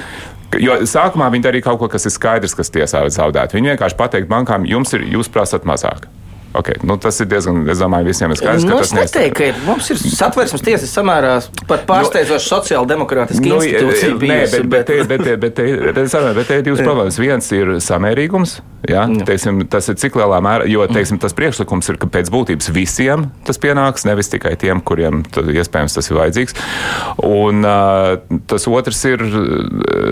[0.58, 3.54] Jo sākumā viņi darīja kaut ko, kas ir skaidrs, kas tiesā zaudēt.
[3.54, 6.08] Viņi vienkārši pateikt bankām, jums ir, jūs prasat mazāk.
[6.50, 6.74] Okay.
[6.82, 9.64] Nu, tas ir diezgan, es domāju, visiem ir skaidrs, nu, ka tas neteiktu, ka.
[9.68, 11.36] Mums ir satversmes tiesas samērā
[11.70, 14.58] pat pārsteidzoši nu, sociāldemokrātiski nu, institūcija bijusi.
[14.58, 17.20] Nē, bet, bet, bet, bet, bet, bet, bet, bet te ir divas problēmas.
[17.22, 18.56] Viens ir samērīgums,
[18.90, 19.04] ja?
[19.28, 23.28] teiksim, tas ir cik lielā mērā, jo teiksim, tas priekšlikums ir, ka pēc būtības visiem
[23.46, 26.58] tas pienāks, nevis tikai tiem, kuriem tad, iespējams tas ir vajadzīgs.
[27.30, 29.22] Un uh, tas otrs ir,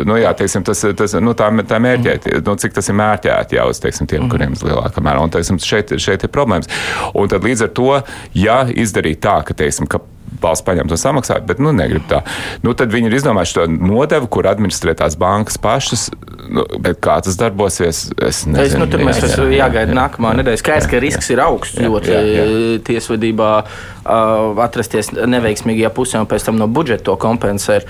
[0.06, 3.68] nu jā, teiksim, tas, tas, nu, tā, tā mērķēt, nu, cik tas ir mērķēt jau
[3.72, 5.26] uz, teiksim, tiem, kuriem ir lielākā mērā.
[5.26, 6.70] Un, teiksim, šeit, šeit ir problēmas.
[7.18, 7.90] Un tad līdz ar to,
[8.36, 10.04] ja izdarīt tā, ka, teiksim, ka
[10.42, 12.20] valsts paņemt un samaksāt, bet nu, negrib tā.
[12.64, 16.08] Nu, tad viņi ir izdomājuši to nodevu, kur administrē tās bankas pašas.
[16.48, 16.64] Nu,
[17.02, 18.04] kā tas darbosies?
[18.14, 18.64] Es nezinu.
[18.64, 20.60] Es, nu, tur mēs esam jāgaida nākamā nedēļa.
[20.62, 22.46] Skaidrs, ka risks ir augsts ļoti jā, jā.
[22.88, 27.88] tiesvedībā uh, atrasties neveiksmīgajā pusē un pēc tam no budžeta to kompensēt.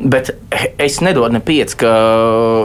[0.00, 0.30] Bet
[0.80, 1.90] es nedodu ne pieci, ka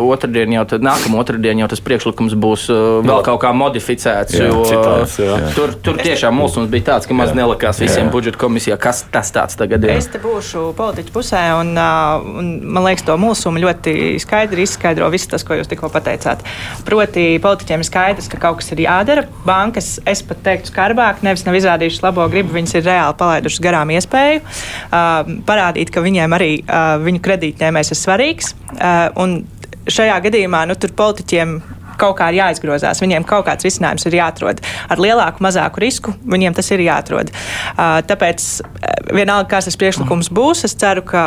[0.08, 4.38] otrdien jau tad, nākamā otrdiena jau tas priekšlikums būs uh, vēl kaut kā modificēts.
[4.40, 5.40] Jā, citās, jā.
[5.58, 7.40] Tur, tur tiešām mūsu bija tāds, ka maz jā.
[7.42, 9.98] nelikās visiem budžeta komisijā, kas tas tāds tagad ir.
[9.98, 15.12] Es te būšu politiķu pusē, un, uh, un man liekas, to mūsumu ļoti skaidri izskaidro
[15.12, 16.46] viss tas, ko jūs tikko pateicāt.
[16.88, 19.26] Proti, politiķiem ir skaidrs, ka kaut kas ir jādara.
[19.48, 23.92] Bankas, es pat teiktu, skarbāk, nevis nav izrādījušas labo gribu, viņas ir reāli palaidušas garām
[23.98, 28.54] iespēju uh, parādīt, ka viņiem arī uh, viņu kredītņēmējs ir svarīgs.
[28.76, 29.42] Uh,
[29.92, 31.58] šajā gadījumā nu, politiķiem
[32.00, 33.02] kaut kā ir jāizgrozās.
[33.04, 34.62] Viņiem kaut kāds risinājums ir jāatrod.
[34.92, 37.32] Ar lielāku, mazāku risku viņiem tas ir jāatrod.
[37.76, 38.48] Uh, tāpēc
[39.16, 41.26] vienalga, kāds tas priekšlikums būs, es ceru, ka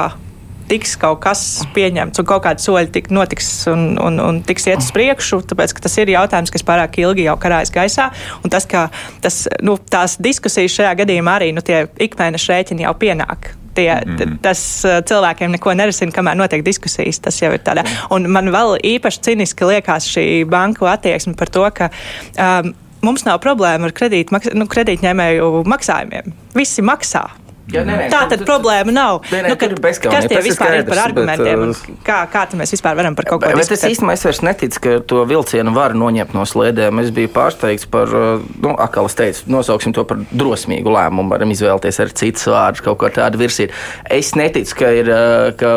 [0.69, 4.83] tiks kaut kas pieņemts un kaut kādi soļi tik, notiks un, un, un tiks iet
[4.85, 8.11] uz priekšu, tāpēc tas ir jautājums, kas pārāk ilgi jau karājas gaisā.
[8.45, 8.89] Un tas, ka
[9.25, 14.41] tas, nu, tās diskusijas šajā gadījumā arī nu, tie ikmēneša rēķini jau pienāk tie, mm.
[14.45, 14.61] tas
[15.09, 17.23] cilvēkiem neko nerisina, kamēr notiek diskusijas.
[17.25, 17.87] Tas jau ir tādā.
[18.15, 21.91] Un man vēl īpaši ciniski liekas šī banku attieksme par to, ka.
[22.37, 26.33] Um, Mums nav problēma ar kredīt, nu, kredītņēmēju maksājumiem.
[26.59, 27.29] Visi maksā.
[27.69, 29.19] Ja, nē, nē, tā tad problēma nav.
[29.29, 31.65] Nē, nē, nu, ka, kas tie vispār skaidrs, ir par argumentiem?
[31.67, 33.61] Bet, uh, kā, kā mēs vispār varam par kaut ko tādu?
[33.61, 37.03] Es īstenībā es vairs neticu, ka to vilcienu var noņemt no slēdēm.
[37.03, 41.29] Es biju pārsteigts par, uh, nu, akāli teicu, nosauksim to par drosmīgu lēmumu.
[41.35, 43.77] Varam izvēlēties ar citus vārdus, kaut ko tādu virsīt.
[44.17, 45.75] Es neticu, ka, ir, uh, ka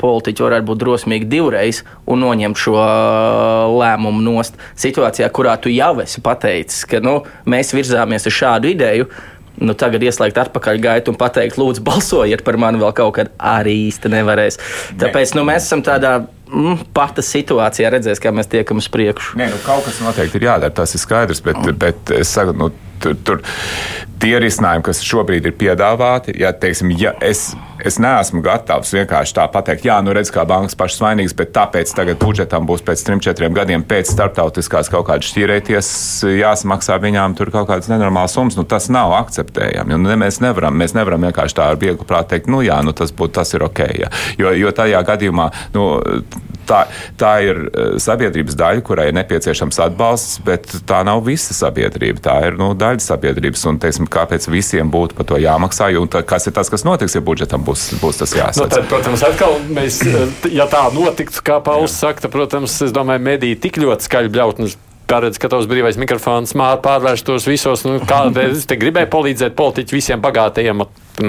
[0.00, 2.76] politiķi varētu būt drosmīgi divreiz un noņemt šo
[3.80, 9.08] lēmumu nost situācijā, kurā tu jau esi pateicis, ka nu, mēs virzāmies uz šādu ideju
[9.60, 13.76] nu, tagad ieslēgt atpakaļ gaitu un pateikt, lūdzu, balsojiet par mani vēl kaut kad arī
[13.88, 14.60] īsti nevarēs.
[15.00, 16.18] Tāpēc nu, mēs esam tādā
[16.50, 19.38] mm, pata situācijā, redzēs, kā mēs tiekam uz priekšu.
[19.40, 22.70] Nē, nu, kaut kas noteikti ir jādara, tas ir skaidrs, bet, bet es saku, nu,
[23.00, 23.42] tur, tur
[24.20, 27.54] tie risinājumi, kas šobrīd ir piedāvāti, ja, teiksim, ja es,
[27.86, 31.94] es neesmu gatavs vienkārši tā pateikt, jā, nu redz, kā bankas pašas vainīgas, bet tāpēc
[31.96, 35.92] tagad budžetam būs pēc trim, četriem gadiem pēc starptautiskās kaut kādas šķīrēties
[36.36, 39.96] jāsamaksā viņām tur kaut kādas nenormālas summas, nu tas nav akceptējami.
[39.96, 42.92] Nu, ne, mēs, nevaram, mēs nevaram vienkārši tā ar vieglu prātu teikt, nu jā, nu
[42.96, 43.84] tas, būt, tas ir ok.
[44.04, 44.12] Ja.
[44.40, 45.86] Jo, jo tajā gadījumā, nu,
[46.70, 46.80] tā,
[47.20, 52.22] tā ir uh, sabiedrības daļa, kurai ir nepieciešams atbalsts, bet tā nav visa sabiedrība.
[52.24, 53.66] Tā ir nu, daļa sabiedrības.
[53.70, 55.90] Un, teiksim, kāpēc visiem būtu par to jāmaksā?
[56.00, 58.66] Un tā, kas ir tas, kas notiks, ja budžetam būs, būs tas jāsaka?
[58.66, 60.02] Nu, tad, protams, atkal mēs,
[60.50, 64.78] ja tā notiktu, kā Pauls saka, protams, es domāju, mediji tik ļoti skaļi bļautnes
[65.10, 67.84] paredz, ka tavs brīvais mikrofons māra pārvērstos visos.
[67.86, 70.84] Nu, kādreiz te gribēju palīdzēt politiķiem, visiem bagātajiem,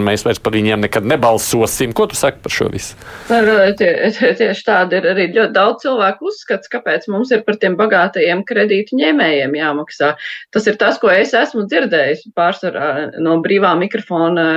[0.05, 1.95] mēs vairs par viņiem nekad nebalsosim.
[1.97, 2.95] Ko tu saki par šo visu?
[3.27, 7.77] Tie, tie, tieši tāda ir arī ļoti daudz cilvēku uzskats, kāpēc mums ir par tiem
[7.79, 10.13] bagātajiem kredītu ņēmējiem jāmaksā.
[10.53, 14.47] Tas ir tas, ko es esmu dzirdējis pārsvarā no brīvā mikrofona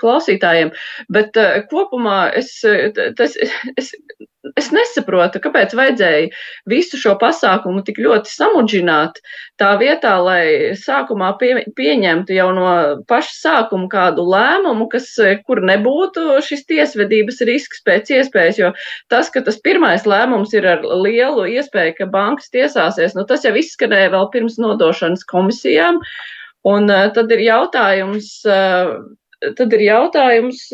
[0.00, 0.72] klausītājiem,
[1.12, 2.56] bet uh, kopumā es,
[3.18, 3.36] tas,
[3.76, 3.94] es,
[4.58, 6.30] es nesaprotu, kāpēc vajadzēja
[6.70, 9.20] visu šo pasākumu tik ļoti samudžināt
[9.60, 12.70] tā vietā, lai sākumā pie, pieņemtu jau no
[13.10, 15.12] paša sākuma kādu lēmumu, kas,
[15.46, 18.72] kur nebūtu šis tiesvedības risks pēc iespējas, jo
[19.12, 23.54] tas, ka tas pirmais lēmums ir ar lielu iespēju, ka bankas tiesāsies, nu tas jau
[23.56, 26.00] izskanēja vēl pirms nodošanas komisijām,
[26.68, 29.00] un uh, tad ir jautājums, uh,
[29.56, 30.66] tad ir jautājums,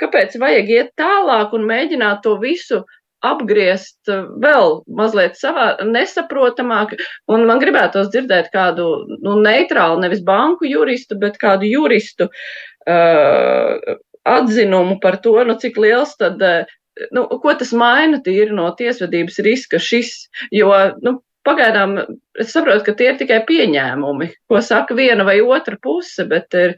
[0.00, 2.82] kāpēc vajag iet tālāk un mēģināt to visu
[3.22, 4.10] apgriezt
[4.42, 6.96] vēl mazliet savā nesaprotamāk,
[7.30, 8.88] un man gribētos dzirdēt kādu
[9.22, 16.16] nu, neitrālu, nevis banku juristu, bet kādu juristu uh, atzinumu par to, nu, cik liels
[16.18, 20.16] tad, uh, nu, ko tas maina tīri no tiesvedības riska šis,
[20.50, 20.72] jo,
[21.06, 21.96] nu, Pagaidām
[22.38, 26.76] es saprotu, ka tie ir tikai pieņēmumi, ko saka viena vai otra puse, bet ir,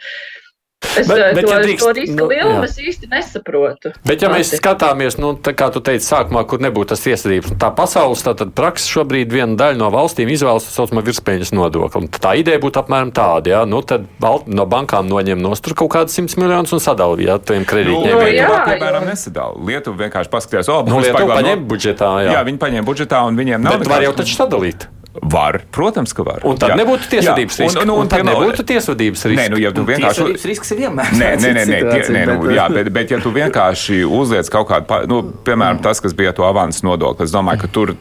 [0.94, 3.92] Es bet, bet, to, ja drīkst, to riska nu, lielumu es īsti nesaprotu.
[4.06, 7.70] Bet, ja mēs skatāmies, nu, tā kā tu teici, sākumā, kur nebūtu tas tiesvedības, tā
[7.74, 12.10] pasaules tātad praksa šobrīd viena daļa no valstīm izvēlas tā saucamo virspēļņas nodokli.
[12.14, 14.06] Tā ideja būtu apmēram tāda, jā, nu, tad
[14.46, 18.14] no bankām noņem nostur kaut kādus 100 miljonus un sadala, jā, tiem kredītiem.
[18.14, 19.58] Nu, jā, piemēram, nesadala.
[19.66, 22.38] Lietuva vienkārši paskatījās, o, nu, Lietuva paņem budžetā, jā.
[22.38, 23.80] Jā, viņi paņem budžetā un viņiem nav.
[23.82, 24.88] Bet var jau taču sadalīt.
[25.22, 26.42] Var, protams, ka var.
[26.48, 26.78] Un tad jā.
[26.80, 27.76] nebūtu tiesvedības risks.
[27.78, 29.38] Un, un, un, un tad nebūtu tiesvedības risks.
[29.38, 30.18] Nē, nu, ja tu vienkārši.
[30.18, 31.14] Tiesvedības risks ir vienmēr.
[31.14, 34.66] Nē, nē, nē, nē, tie, nē nu, jā, bet, bet ja tu vienkārši uzliec kaut
[34.72, 37.94] kādu, nu, piemēram, tas, kas bija to avansu nodokli, es domāju, ka tur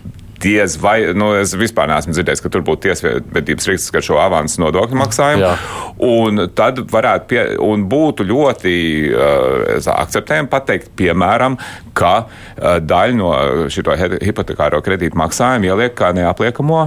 [0.44, 4.60] diez vai, nu, es vispār neesmu dzirdējis, ka tur būtu tiesvedības risks, ka šo avansu
[4.64, 5.46] nodokļu maksājumu.
[5.46, 5.54] Jā.
[6.04, 8.74] Un tad varētu, pie, un būtu ļoti
[9.14, 11.56] uh, akceptējami pateikt, piemēram,
[11.96, 13.32] ka uh, daļu no
[13.72, 16.84] šito hipotekāro kredītu maksājumu ieliek kā neapliekamo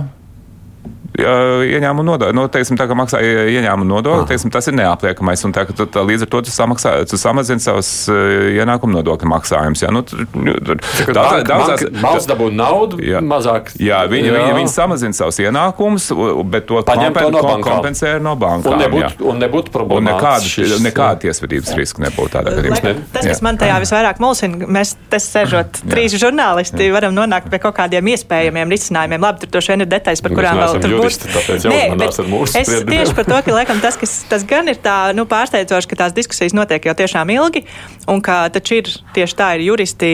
[1.16, 2.37] ieņēmuma nodokli.
[2.37, 5.44] Nu, teiksim, tā kā maksā ieņēmuma nodokli, teiksim, tas ir neapliekamais.
[5.48, 9.85] Un tā, tu, tā, līdz ar to tu, samaksā, tu samazini savus ienākuma nodokļu maksājumus.
[9.85, 9.92] Ja?
[9.94, 13.72] Nu, daudz, daudzās, valsts dabū naudu, jā, mazāk.
[13.81, 14.37] Jā, viņi, jā.
[14.37, 16.11] Viņi, viņi samazina savus ienākumus,
[16.52, 18.76] bet to kompen, to no kompensē no bankām.
[18.76, 20.16] Un nebūtu, un nebūtu problēma.
[20.16, 22.94] Nekāda, nekāda tiesvedības riska nebūtu tādā gadījumā.
[23.14, 27.76] Tas, kas man tajā visvairāk mulsina, mēs te sēžot trīs žurnālisti, varam nonākt pie kaut
[27.79, 29.26] kādiem iespējamiem risinājumiem.
[29.26, 32.31] Labi, tur droši vien ir detaļas, par kurām vēl tur būs juristi, tāpēc jāuzmanās ar
[32.31, 33.03] mūsu es spriedumiem.
[33.03, 36.16] tieši par to, ka laikam tas, kas, tas gan ir tā, nu, pārsteidzoši, ka tās
[36.16, 37.64] diskusijas notiek jau tiešām ilgi,
[38.11, 40.11] un ka taču ir tieši tā ir juristi,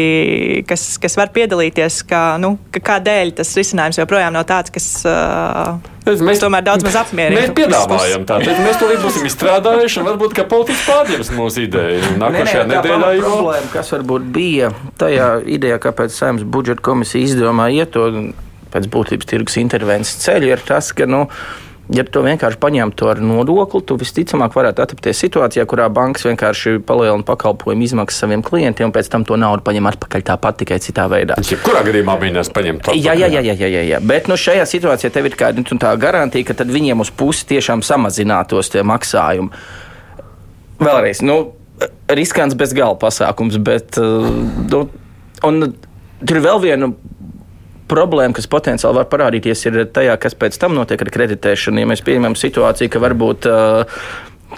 [0.69, 4.93] kas, kas var piedalīties, ka, nu, ka kādēļ tas risinājums joprojām nav tāds, kas.
[5.09, 7.53] Uh, Mēs, mēs tomēr daudz maz apmierināmies.
[7.53, 8.55] Mēs piedāvājam tādu.
[8.65, 12.17] Mēs to līdz būsim izstrādājuši, un varbūt, ka politiski pārņems mūsu ideju.
[12.19, 13.29] Nākošajā nedēļā jau.
[13.29, 18.09] Problēma, kas varbūt bija tajā idejā, kāpēc Saimnes budžeta komisija izdomāja iet to
[18.73, 21.09] pēc būtības tirgus intervences ceļu, ir tas, ka.
[21.11, 21.27] Nu,
[21.91, 27.27] Ja tu vienkārši paņemtu ar nodokli, tu visticamāk varētu atrapties situācijā, kurā bankas vienkārši palielina
[27.27, 31.37] pakalpojumu izmaksas saviem klientiem, un pēc tam to naudu paņem atpakaļ tāpat tikai citā veidā.
[31.67, 32.95] Kurā gadījumā mēģinās paņemt to?
[32.97, 34.01] Jā, jā, jā, jā, jā, jā.
[34.09, 37.51] Bet nu, šajā situācijā tev ir kāda nu, tā garantija, ka tad viņiem uz pusi
[37.51, 39.51] tiešām samazinātos tie maksājumi.
[40.83, 41.41] Vēlreiz, nu,
[42.09, 44.31] riskants bez gala pasākums, bet uh,
[44.71, 44.87] nu,
[46.23, 46.95] tur ir vēl viena
[47.93, 51.85] problēma, kas potenciāli var parādīties, ir tajā, kas pēc tam notiek ar kreditēšanu.
[51.85, 54.01] Ja mēs pieņemam situāciju, ka varbūt uh,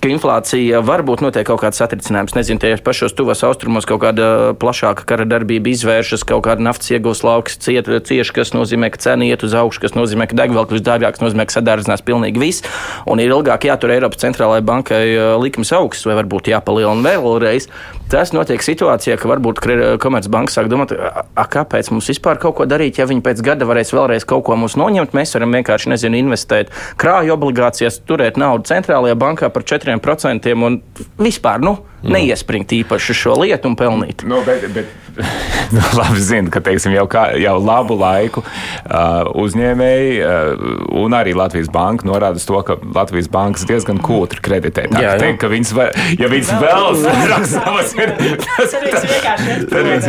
[0.01, 2.35] ka inflācija varbūt notiek kaut kāds satricinājums.
[2.37, 4.27] Nezinu, tie pašos tuvos austrumos kaut kāda
[4.61, 9.29] plašāka kara darbība izvēršas, kaut kāda naftas iegūs lauks ciet, cieši, kas nozīmē, ka cena
[9.29, 12.67] iet uz augšu, kas nozīmē, ka degviela kļūst dārgāka, kas nozīmē, ka sadārdzinās pilnīgi viss.
[13.11, 15.03] Un ir ilgāk jātur Eiropas centrālajai bankai
[15.43, 17.69] likums augsts, vai varbūt jāpalielina vēlreiz.
[18.13, 19.63] Tas notiek situācijā, ka varbūt
[20.03, 23.95] Komercbanka sāk domāt, a, kāpēc mums vispār kaut ko darīt, ja viņi pēc gada varēs
[23.97, 25.17] vēlreiz kaut ko mums noņemt.
[25.17, 30.81] Mēs varam vienkārši, nezinu, investēt krāju obligācijās, turēt naudu centrālajā bankā par 4 4% un
[31.21, 34.25] vispār nu, neiespringt īpaši šo lietu un pelnīt.
[34.29, 34.91] Nu, bet, bet,
[35.75, 40.65] nu, labi zinu, ka teiksim, jau, kā, jau labu laiku uh, uzņēmēji uh,
[41.05, 44.89] un arī Latvijas banka norāda uz to, ka Latvijas bankas diezgan kūtri kreditē.
[44.91, 45.23] Tā, jā, jā.
[45.23, 47.95] Teikt, ka viņas, var, ja viņas vēlas savas,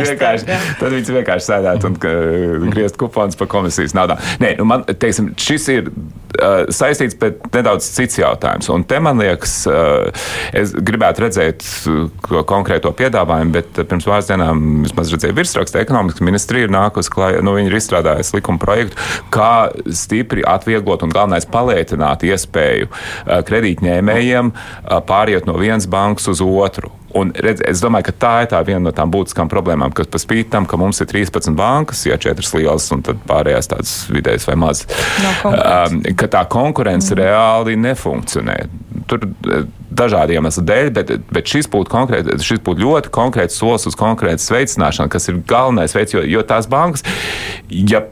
[0.02, 4.18] vienkārši, tad viņas vienkārši sēdētu un uh, griezt kuponus par komisijas naudā.
[4.42, 8.70] Nē, nu man, teiksim, šis ir uh, saistīts, bet nedaudz cits jautājums.
[8.72, 10.26] Un te man liekas, uh,
[10.56, 11.64] es gribētu redzēt
[12.48, 17.56] konkrēto piedāvājumu, bet pirms pāris dienām vismaz redzēju virsrakstu, ekonomikas ministrija ir nākusi klāja, nu,
[17.56, 19.00] viņi ir izstrādājusi likuma projektu,
[19.34, 22.90] kā stipri atvieglot un galvenais palētināt iespēju
[23.48, 24.52] kredītņēmējiem
[25.08, 26.92] pāriet no vienas bankas uz otru.
[27.16, 30.20] Un redz, es domāju, ka tā ir tā viena no tām būtiskām problēmām, kas par
[30.20, 34.56] spīti tam, ka mums ir 13 bankas, ja 4 lielas un pārējās tādas vidējas vai
[34.60, 34.90] mazas,
[35.46, 37.20] um, ka tā konkurence mm.
[37.22, 38.58] reāli nefunkcionē.
[39.06, 39.22] Tur
[39.96, 44.42] dažādu iemeslu dēļ, bet, bet šis, būtu konkrēt, šis būtu ļoti konkrēts solis uz konkrētu
[44.42, 47.06] sveicināšanu, kas ir galvenais veids, jo, jo tās bankas,
[47.70, 48.02] ja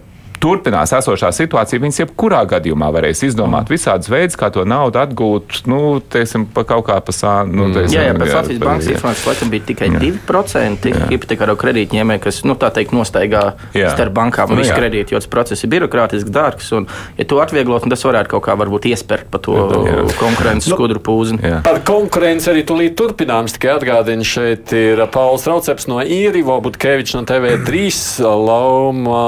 [0.44, 5.80] turpinās esošā situācija, viņas jebkurā gadījumā varēs izdomāt visādus veidus, kā to naudu atgūt, nu,
[6.12, 7.54] teiksim, pa kaut kā pa sānu.
[7.54, 10.02] Nu, teiksim, jā, jā, bet Latvijas bankas informācijas laikam bija tikai jā.
[10.28, 13.44] 2% hipotekāro kredītņēmēju, kas, nu, tā teikt, nostaigā
[13.76, 13.92] jā.
[13.94, 16.88] starp bankām un nu, visu kredītu, jo tas process ir birokrātisks, dārgs, un,
[17.18, 19.96] ja to atvieglot, tas varētu kaut kā varbūt iespērt pa to jā.
[20.20, 21.40] konkurences nu, skudru pūzni.
[21.40, 21.62] Jā.
[21.64, 27.24] Par konkurenci arī tūlīt turpināms, tikai atgādinu, šeit ir Pauls Rauceps no Īrivo, Butkevičs no
[27.28, 27.86] TV3,
[28.24, 29.24] Lauma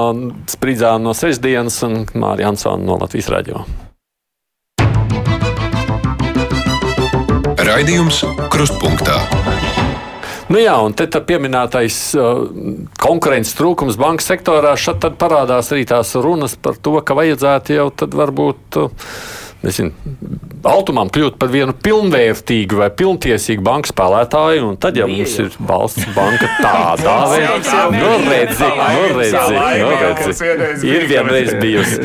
[0.51, 3.63] Spridzāna no Sestdienas un Mārija Ansona no Latvijas radio.
[7.67, 9.21] Raidījums Krustpunktā.
[10.47, 12.45] Nu jā, un te pieminētais uh,
[13.03, 18.15] konkurences trūkums banka sektorā, šeit parādās arī tās runas par to, ka vajadzētu jau tad
[18.15, 18.79] varbūt.
[18.79, 19.11] Uh,
[19.65, 19.93] nezinu,
[20.67, 26.09] Altumam kļūt par vienu pilnvērtīgu vai pilntiesīgu banku spēlētāju, un tad, ja mums ir valsts
[26.17, 32.01] banka tādā veidā, nu redzi, nu redzi, nu redzi, ir vienreiz bijusi.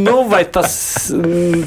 [0.00, 0.72] Nu, vai tas
[1.12, 1.66] mm,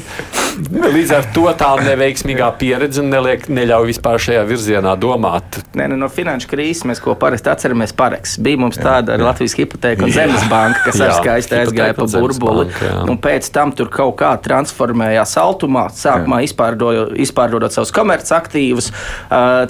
[0.96, 5.60] līdz ar to tā neveiksmīgā pieredze neliek, neļauj vispār šajā virzienā domāt?
[5.78, 8.36] Nē, nu, no finanšu krīzes mēs ko parasti atceramies pareks.
[8.42, 12.66] Bija mums tāda ar Latvijas hipotēku un zemes banka, kas aizgāja pa burbuli,
[13.06, 18.90] un pēc tam tur kaut kā transformējās altumā, sāk sākumā izpārdodot savus komercaktīvus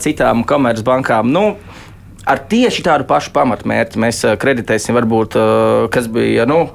[0.05, 1.31] citām komercbankām.
[1.35, 1.57] Nu,
[2.27, 5.39] ar tieši tādu pašu pamatmērķi mēs kreditēsim, varbūt,
[5.95, 6.47] kas bija.
[6.49, 6.69] Nu,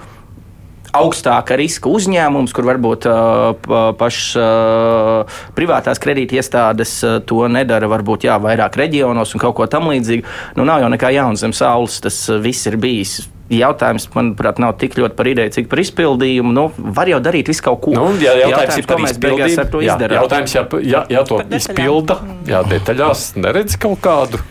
[0.95, 8.37] augstāka riska uzņēmums, kur varbūt uh, pašas uh, privātās kredītiestādes uh, to nedara, varbūt jā,
[8.41, 10.37] vairāk reģionos un kaut ko tamlīdzīgu.
[10.59, 13.19] Nu, nav jau nekā jauns zem saules, tas viss ir bijis
[13.49, 16.51] jautājums, manuprāt, nav tik ļoti par ideju, cik par izpildījumu.
[16.53, 17.95] Nu, var jau darīt visu kaut ko.
[17.97, 19.81] Nu, jā, jautājums, jautājums ir par izpildījumu.
[19.85, 22.19] Jā, jautājums, ja, ja, ja to izpilda,
[22.49, 24.41] jā, detaļās neredz kaut kādu.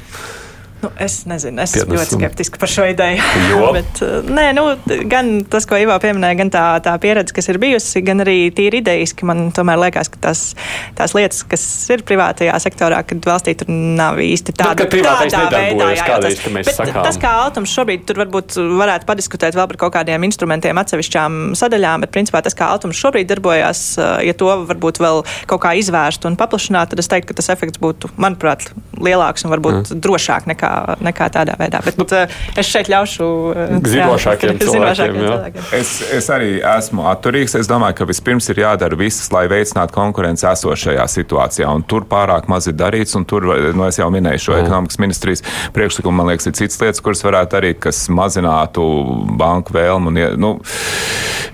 [0.79, 3.23] Nu, es nezinu, es esmu ļoti skeptiski par šo ideju.
[3.77, 4.65] Bet, uh, nē, nu,
[5.11, 8.79] gan tas, ko Ivo pieminēja, gan tā, tā pieredze, kas ir bijusi, gan arī tīri
[8.85, 9.27] idejiski.
[9.27, 10.43] Man tomēr liekas, ka tās,
[10.99, 15.89] tās lietas, kas ir privātajā sektorā, kad valstī tur nav īsti tāda nu, tādā veidā.
[15.99, 17.03] Jā, kādreiz, tas, bet sakām.
[17.09, 22.07] tas, kā Altums šobrīd tur varbūt varētu padiskutēt vēl par kaut kādiem instrumentiem atsevišķām sadaļām,
[22.07, 26.31] bet principā tas, kā Altums šobrīd darbojas, uh, ja to varbūt vēl kaut kā izvērst
[26.31, 30.03] un paplašināt, tad es teiktu, ka tas efekts būtu, manuprāt, lielāks un varbūt mm.
[30.07, 31.81] drošāk nekā nekā, nekā tādā veidā.
[31.85, 32.07] Bet nu,
[32.59, 33.29] es šeit ļaušu
[33.85, 35.19] zinošākiem cilvēkiem.
[35.23, 35.69] cilvēkiem.
[35.79, 37.57] Es, es arī esmu atturīgs.
[37.59, 41.69] Es domāju, ka vispirms ir jādara viss, lai veicinātu konkurenci esošajā situācijā.
[41.69, 44.67] Un tur pārāk maz ir darīts, un tur, nu, es jau minēju šo mm.
[44.67, 45.45] ekonomikas ministrijas
[45.77, 48.85] priekšlikumu, man liekas, ir citas lietas, kuras varētu darīt, kas mazinātu
[49.39, 50.13] banku vēlmu.
[50.13, 50.55] Un, nu,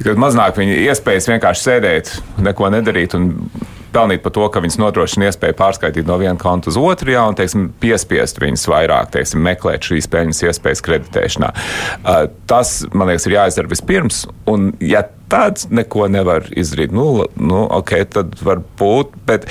[0.03, 3.33] kad mazināk viņa iespējas vienkārši sēdēt, neko nedarīt un
[3.95, 7.39] pelnīt par to, ka viņas nodrošina iespēju pārskaitīt no viena konta uz otru, jā, un
[7.39, 11.51] teiksim, piespiest viņus vairāk teiksim, meklēt šīs peļņas iespējas kreditēšanā.
[12.03, 14.25] Uh, tas, man liekas, ir jāizdara vispirms.
[14.51, 19.49] Un, ja tāds neko nevar izdarīt, nu, nu ok, tad var būt, bet,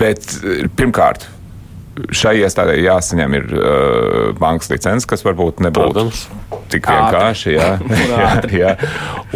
[0.00, 0.38] bet
[0.78, 1.28] pirmkārt
[2.14, 6.22] šai iestādē jāsaņem ir uh, bankas licence, kas varbūt nebūtu Protams.
[6.72, 7.54] tik vienkārši.
[7.54, 7.68] Jā,
[8.12, 8.72] jā, jā.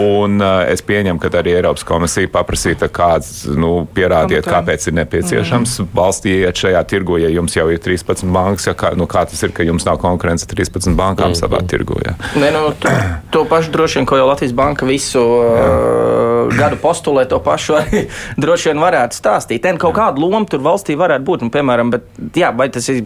[0.02, 5.78] Un uh, es pieņemu, ka arī Eiropas komisija paprasīja, kāds nu, pierādiet, kāpēc ir nepieciešams
[5.84, 5.90] mm.
[5.98, 8.68] valstī iet šajā tirgu, ja jums jau ir 13 bankas.
[8.70, 11.38] Ja kā, nu, kā tas ir, ka jums nav konkurence 13 bankām mm.
[11.38, 12.00] savā tirgu?
[12.04, 12.16] Jā.
[12.38, 12.94] Ne, nu, to,
[13.34, 18.04] to pašu droši vien, ko jau Latvijas banka visu uh, gadu postulē, to pašu arī
[18.42, 19.64] droši vien varētu stāstīt.
[19.64, 23.02] Ten kaut kāda loma tur valstī varētu būt, un, piemēram, bet, jā, vai tas ir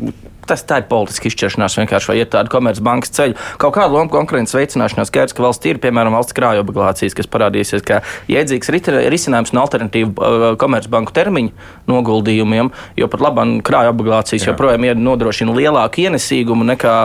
[0.49, 3.37] tas tā ir politiska izšķiršanās vienkārši, vai iet tādu komercbankas ceļu.
[3.63, 7.85] Kaut kāda loma konkurences veicināšanā skaidrs, ka valsts ir, piemēram, valsts krāju obligācijas, kas parādīsies
[7.87, 8.73] kā jēdzīgs
[9.13, 11.53] risinājums un alternatīva uh, komercbanku termiņu
[11.91, 14.53] noguldījumiem, jo pat labam krāju obligācijas Jā.
[14.53, 16.97] joprojām nodrošina lielāku ienesīgumu nekā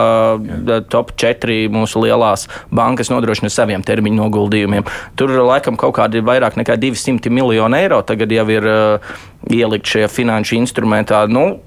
[0.67, 0.81] Jā.
[0.89, 4.87] top 4 mūsu lielās bankas nodrošina saviem termiņu noguldījumiem.
[5.19, 9.15] Tur laikam kaut kādi vairāk nekā 200 miljoni eiro tagad jau ir uh,
[9.53, 11.23] ielikt šajā finanšu instrumentā.
[11.29, 11.59] Nu,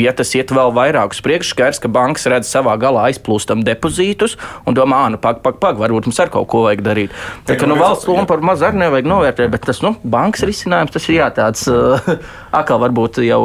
[0.00, 4.36] ja tas iet vēl vairāk uz priekšu, skaidrs, ka bankas redz savā galā aizplūstam depozītus
[4.66, 7.16] un domā, ah, nu, pak, pak, pak, varbūt mums ar kaut ko vajag darīt.
[7.48, 10.94] Tā kā nu, valsts loma par maz arī nevajag novērtēt, bet tas, nu, bankas risinājums
[10.94, 12.12] tas ir jā, tāds uh,
[12.54, 13.44] atkal varbūt jau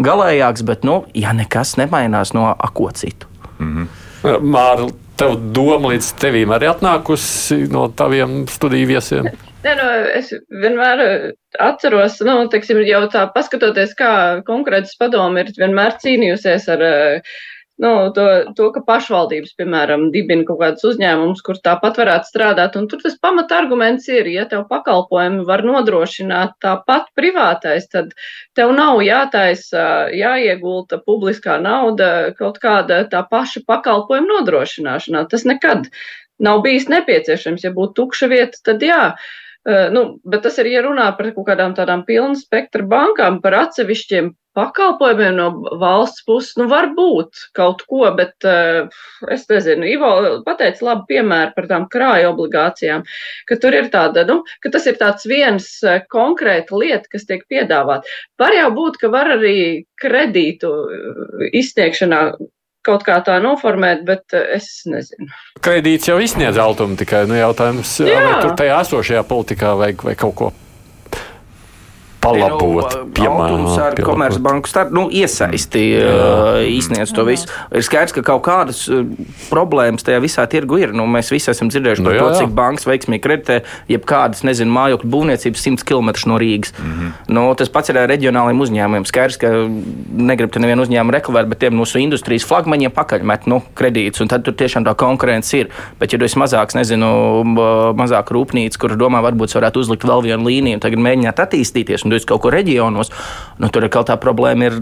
[0.00, 3.28] galējāks, bet, nu, ja nekas nemainās no ako citu.
[3.58, 4.40] Mm -hmm.
[4.40, 9.30] Māra, tev doma līdz tevīm arī atnākusi no taviem studiju viesiem?
[9.60, 9.86] Nē, nu,
[10.16, 10.30] es
[10.62, 11.24] vienmēr uh,
[11.60, 14.12] atceros, nu, teiksim, jau tā paskatoties, kā
[14.46, 17.34] konkurences padomu ir vienmēr cīnījusies ar uh,
[17.84, 18.24] nu, to,
[18.56, 22.78] to, ka pašvaldības, piemēram, dibina kaut kādus uzņēmumus, kur tāpat varētu strādāt.
[22.80, 28.12] Un tur tas pamata arguments ir, ja tev pakalpojumi var nodrošināt tāpat privātais, tad
[28.56, 29.84] tev nav jātaisa,
[30.16, 35.26] jāiegulta publiskā nauda kaut kāda tā paša pakalpojuma nodrošināšanā.
[35.28, 35.88] Tas nekad
[36.40, 37.68] nav bijis nepieciešams.
[37.68, 39.04] Ja būtu tukša vieta, tad jā.
[39.12, 39.36] Uh,
[39.68, 44.30] nu, bet tas ir, ja runā par kaut kādām tādām pilnu spektra bankām, par atsevišķiem
[44.56, 45.48] pakalpojumiem no
[45.78, 48.88] valsts puses, nu, var būt kaut ko, bet uh,
[49.30, 50.10] es nezinu, Ivo
[50.46, 53.04] pateica labu piemēru par tām krāju obligācijām,
[53.46, 55.68] ka tur ir tāda, nu, ka tas ir tāds viens
[56.10, 58.08] konkrēta lieta, kas tiek piedāvāt.
[58.40, 59.58] Var jau būt, ka var arī
[60.00, 60.72] kredītu
[61.52, 62.24] izsniegšanā
[62.86, 65.30] kaut kā tā noformēt, bet eh, es nezinu.
[65.64, 70.36] Kredīts jau izsniedz altumu tikai nu, jautājums, vai tur tajā esošajā politikā vajag vai kaut
[70.38, 70.52] ko
[72.20, 77.48] palabot, nu, piemēram, ar Komercbanku starp, nu, iesaisti uh, izsniedz to visu.
[77.74, 78.82] Ir skaidrs, ka kaut kādas
[79.48, 80.94] problēmas tajā visā tirgu ir.
[80.96, 83.58] Nu, mēs visi esam dzirdējuši nu, par to, cik bankas veiksmīgi kreditē
[83.90, 86.74] jebkādas, nezinu, mājokļu būvniecības 100 km no Rīgas.
[86.76, 87.12] Mm -hmm.
[87.36, 89.08] nu, tas pats ir ar reģionāliem uzņēmumiem.
[89.08, 89.52] Skaidrs, ka
[90.30, 94.44] negribu te nevienu uzņēmumu reklamēt, bet tiem mūsu industrijas flagmaņiem pakaļmet nu, kredītus, un tad
[94.44, 95.70] tur tiešām tā konkurence ir.
[96.00, 97.10] Bet, ja tu esi mazāks, nezinu,
[97.96, 102.18] mazāk rūpnīca, kur domā, varbūt varētu uzlikt vēl vienu līniju un tagad mēģināt attīstīties, un
[102.18, 103.12] esi kaut kur reģionos,
[103.58, 104.80] nu, tur kaut tā problēma, ir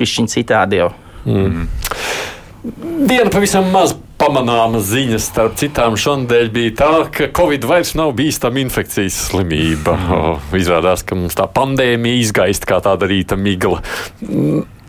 [0.00, 0.92] višķiņa citādi jau.
[1.28, 1.66] Mm.
[3.08, 8.60] Viena pavisam maz pamanāma ziņa starp citām šonadēļ bija tā, ka Covid vairs nav bīstama
[8.66, 9.96] infekcijas slimība.
[10.10, 10.58] Mm.
[10.58, 13.78] Izrādās, ka mums tā pandēmija izgaist kā tāda rīta migla.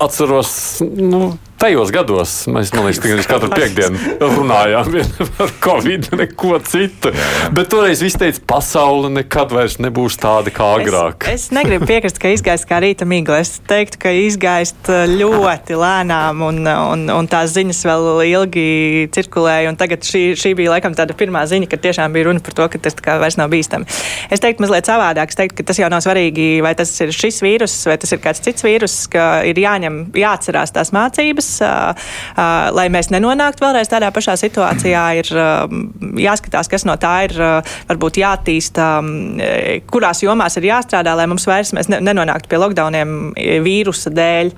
[0.02, 4.96] Atceros, nu, tajos gados mēs, man liekas, tikai katru piekdienu runājām
[5.38, 7.12] par covid, neko citu.
[7.14, 7.50] Jā, jā.
[7.54, 11.28] Bet toreiz viss teica, pasaule nekad vairs nebūs tāda kā agrāk.
[11.30, 13.44] Es, es negribu piekrist, ka izgaist kā rīta migla.
[13.46, 18.66] Es teiktu, ka izgaist uh, ļoti lēnām un, un, un tās ziņas vēl ilgi
[19.14, 19.76] cirkulēja.
[19.78, 22.82] Tagad šī, šī bija laikam tāda pirmā ziņa, ka tiešām bija runa par to, ka
[22.90, 23.86] tas vairs nav bīstami.
[24.34, 25.30] Es teiktu mazliet savādāk.
[25.30, 28.22] Es teiktu, ka tas jau nav svarīgi, vai tas ir šis vīrus vai tas ir
[28.24, 31.52] kāds cits vīrus, ka ir jāņem, jāatcerās tās mācības
[32.76, 35.32] lai mēs nenonāktu vēlreiz tādā pašā situācijā, ir
[36.22, 37.36] jāskatās, kas no tā ir
[37.90, 38.88] varbūt jātīsta,
[39.92, 43.18] kurās jomās ir jāstrādā, lai mums vairs nenonāktu pie lockdowniem
[43.66, 44.54] vīrusa dēļ.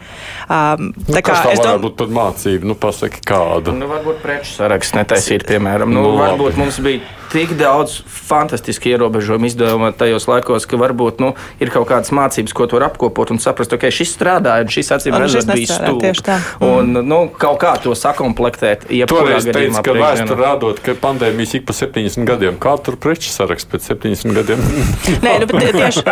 [0.83, 3.75] Nu, tā kā es domāju, būt pat mācība, nu pasaki kādu.
[3.77, 5.93] Nu, varbūt preču saraksts netaisīt, piemēram.
[5.93, 7.03] Nu, nu, varbūt mums bija
[7.33, 11.31] tik daudz fantastiski ierobežojumu izdevuma tajos laikos, ka varbūt nu,
[11.63, 14.91] ir kaut kādas mācības, ko tur apkopot un saprast, ka okay, šis strādāja un šis
[14.93, 16.21] acīm redzot bija stūris.
[16.63, 17.07] Un mm.
[17.09, 18.87] nu, kaut kā to sakomplektēt.
[19.09, 22.59] Toreiz teica, ka vēsture rādot, ka pandēmijas ik pa 70 gadiem.
[22.61, 24.63] Kā tur preču saraksts pēc 70 gadiem?
[25.25, 26.05] Nē, nu, tieši,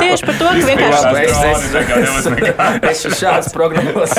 [0.00, 1.08] tieši par to, ka vienkārši.
[2.90, 4.14] Es esmu šāds prognozes.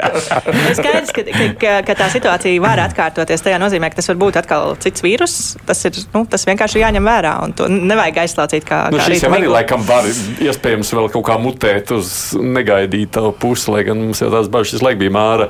[0.78, 1.26] Skaidrs, ka,
[1.60, 3.44] ka, ka tā situācija var atkārtoties.
[3.44, 7.06] Tajā nozīmē, ka tas var būt atkal cits vīrus tas ir nu, tas vienkārši jāņem
[7.06, 7.32] vērā.
[7.58, 11.38] To nevajag aizslācīt kā, nu, kā šis jau arī laikam var iespējams vēl kaut kā
[11.42, 15.48] mutēt uz negaidītu pusi, lai gan mums jau tās bažas laik bija māra.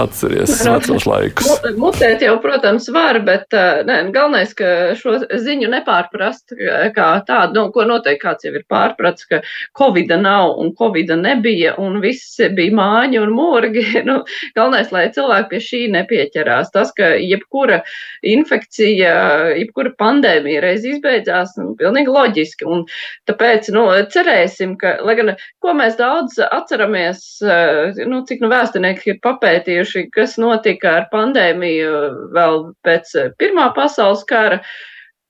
[0.00, 1.48] Atceries nu, vecos laikus.
[1.76, 3.52] Mutēt jau, protams, var, bet
[3.84, 6.54] ne, galvenais, ka šo ziņu nepārprast
[6.96, 9.42] kā tādu, nu, ko noteikti kāds jau ir pārpratis, ka
[9.76, 13.84] Covida nav un Covida nebija un viss bija māņi un morgi.
[14.02, 14.16] Nu,
[14.56, 16.72] galvenais, lai cilvēki pie šī nepieķerās.
[16.74, 17.78] Tas, ka jebkura
[18.26, 19.12] infekcija
[19.58, 22.66] jebkura pandēmija reiz izbeidzās, nu, pilnīgi loģiski.
[22.68, 22.84] Un
[23.30, 29.20] tāpēc, nu, cerēsim, ka, lai gan, ko mēs daudz atceramies, nu, cik nu vēsturnieki ir
[29.24, 31.92] papētījuši, kas notika ar pandēmiju
[32.36, 34.60] vēl pēc Pirmā pasaules kara,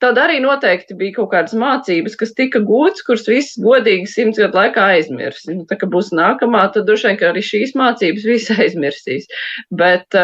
[0.02, 4.58] tad arī noteikti bija kaut kādas mācības, kas tika gūtas, kuras viss godīgi simts gadu
[4.58, 5.44] laikā aizmirs.
[5.46, 9.28] Nu, tā kā būs nākamā, tad droši vien, arī šīs mācības viss aizmirsīs.
[9.82, 10.18] Bet,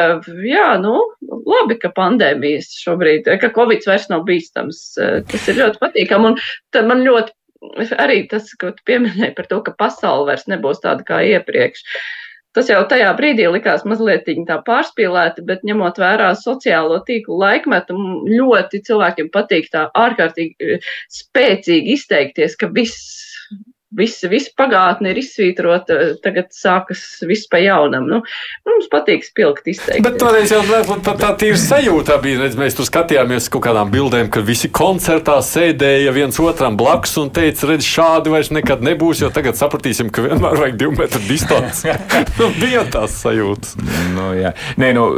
[0.51, 0.97] jā, nu,
[1.31, 4.83] labi, ka pandēmijas šobrīd, ka Covid vairs nav bīstams.
[5.31, 6.33] Tas ir ļoti patīkami.
[6.33, 6.41] Un
[6.75, 7.38] tad man ļoti
[7.99, 11.85] arī tas, ko tu pieminēji par to, ka pasaule vairs nebūs tāda kā iepriekš.
[12.57, 17.95] Tas jau tajā brīdī likās mazliet tā pārspīlēti, bet ņemot vērā sociālo tīklu laikmetu,
[18.27, 23.28] ļoti cilvēkiem patīk tā ārkārtīgi eh, spēcīgi izteikties, ka viss
[23.97, 28.05] Visa, visa pagātne ir izsvītrota, tagad sākas viss pa jaunam.
[28.05, 28.19] Nu,
[28.69, 30.03] mums patīk spilgt izteikt.
[30.05, 30.61] Bet toreiz jau
[31.01, 35.39] tā, tā tīra sajūta bija, redz, mēs tur skatījāmies kaut kādām bildēm, ka visi koncertā
[35.41, 40.27] sēdēja viens otram blakus un teica, redz, šādi vairs nekad nebūs, jo tagad sapratīsim, ka
[40.27, 41.97] vienmēr vajag divu metru distanci.
[42.43, 43.73] nu, bija tās sajūtas.
[44.13, 44.53] Nu, jā.
[44.77, 45.09] Nē, nu,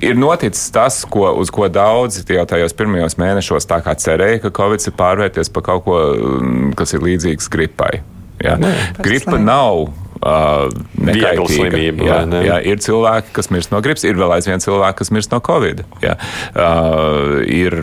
[0.00, 4.56] ir noticis tas, ko, uz ko daudzi jau tajos pirmajos mēnešos tā kā cerēja, ka
[4.62, 6.02] Covid ir pārvērties par kaut ko,
[6.40, 8.00] mm, kas ir līdzīgs gripai.
[8.44, 8.56] Ja?
[8.60, 8.72] Nē,
[9.04, 9.86] Gripa nav
[10.24, 12.06] uh, Viegla slimība.
[12.08, 15.40] Jā, jā, ir cilvēki, kas mirst no gripas, ir vēl aizvien cilvēki, kas mirst no
[15.44, 15.84] covid.
[16.04, 16.16] Jā.
[16.54, 17.76] Uh, ir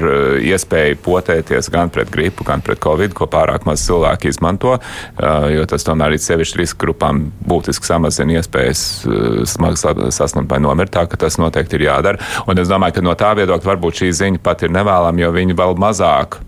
[0.51, 5.65] iespēja potēties gan pret gripu, gan pret covid, ko pārāk maz cilvēki izmanto, uh, jo
[5.69, 10.93] tas tomēr ir sevišķi riska grupām būtiski samazina iespējas uh, smagi saslimt vai nomirt.
[10.95, 12.21] Tā ka tas noteikti ir jādara.
[12.49, 15.57] Un es domāju, ka no tā viedokļa varbūt šī ziņa pat ir nevēlama, jo viņi
[15.57, 16.41] vēl mazāk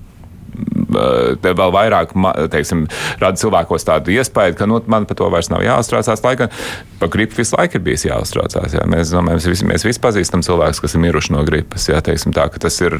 [1.43, 2.13] vēl vairāk
[2.53, 2.85] teiksim,
[3.21, 6.23] rada cilvēkos tādu iespēju, ka nu, man par to vairs nav jāuztraucās.
[6.25, 6.53] Lai gan
[7.01, 8.77] par gripu visu laiku ir bijis jāuztraucās.
[8.77, 8.87] Jā.
[8.89, 11.89] Mēs, domājam, mēs, visi, mēs visi pazīstam cilvēkus, kas ir miruši no gripas.
[11.91, 12.97] Jā, teiksim, tā, tas ir,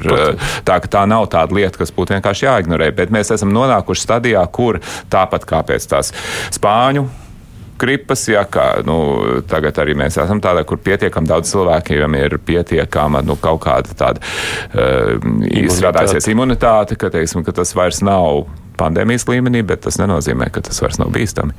[0.68, 2.91] tā, tā nav tāda lieta, kas būtu vienkārši jāignorē.
[2.97, 4.82] Bet mēs esam nonākuši stadijā, kur
[5.14, 6.14] tāpat kā pēc tās
[6.56, 7.08] spāņu
[7.84, 8.97] gripas, ja kā nu,
[9.49, 14.23] tagad arī mēs esam tādā, kur pietiekami daudz cilvēkiem ir pietiekama nu, kaut kāda tāda
[14.23, 15.15] uh,
[15.51, 18.45] izstrādājusies imunitāte, ka, teiksim, ka tas vairs nav
[18.79, 21.53] pandēmijas līmenī, bet tas nenozīmē, ka tas vairs nav bīstami.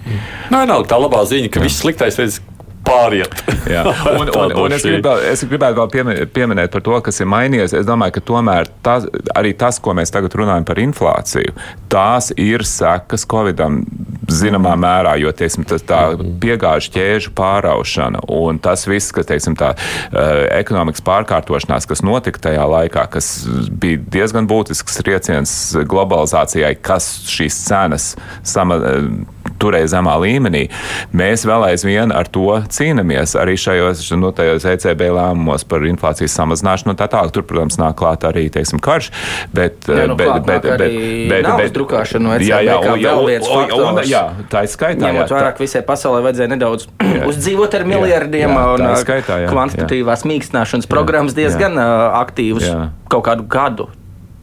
[0.52, 1.68] Nē, nav tā labā ziņa, ka Jā.
[1.68, 2.40] viss sliktais veids
[2.84, 3.34] pāriet.
[4.20, 7.76] un, un, un es, gribētu, es gribētu vēl pieminēt par to, kas ir mainījies.
[7.80, 9.06] Es domāju, ka tomēr tas,
[9.36, 11.54] arī tas, ko mēs tagad runājam par inflāciju,
[11.92, 13.82] tās ir sekas Covidam
[14.30, 16.36] zināmā mērā, jo teiksim, tas, tā mhm.
[16.42, 22.64] piegāžu ķēžu pāraušana un tas viss, kas teiksim, tā uh, ekonomikas pārkārtošanās, kas notika tajā
[22.70, 23.30] laikā, kas
[23.70, 25.54] bija diezgan būtisks trieciens
[25.88, 28.12] globalizācijai, kas šīs cenas
[28.46, 28.80] sama,
[29.62, 30.66] turēja zemā līmenī,
[31.16, 36.96] mēs vēl aizvien ar to cīnāmies arī šajos nu, ECB lēmumos par inflācijas samazināšanu.
[36.98, 39.10] Tā tālāk, tur, protams, nāk klāt arī teiksim, karš,
[39.54, 40.84] bet, jā, nu, bet, bet, bet,
[41.30, 43.88] bet, bet drukāšana no ECB jā, jā, un, vēl viens un, faktors.
[43.90, 45.08] Un, jā, tā ir skaitā.
[45.08, 49.42] Ņemot vērā, ka visai pasaulē vajadzēja nedaudz jā, uzdzīvot ar miljardiem jā, jā, un skaitā,
[49.44, 51.90] jā, kvantitatīvās mīkstināšanas programmas diezgan jā.
[52.22, 52.72] aktīvas
[53.12, 53.90] kaut kādu gadu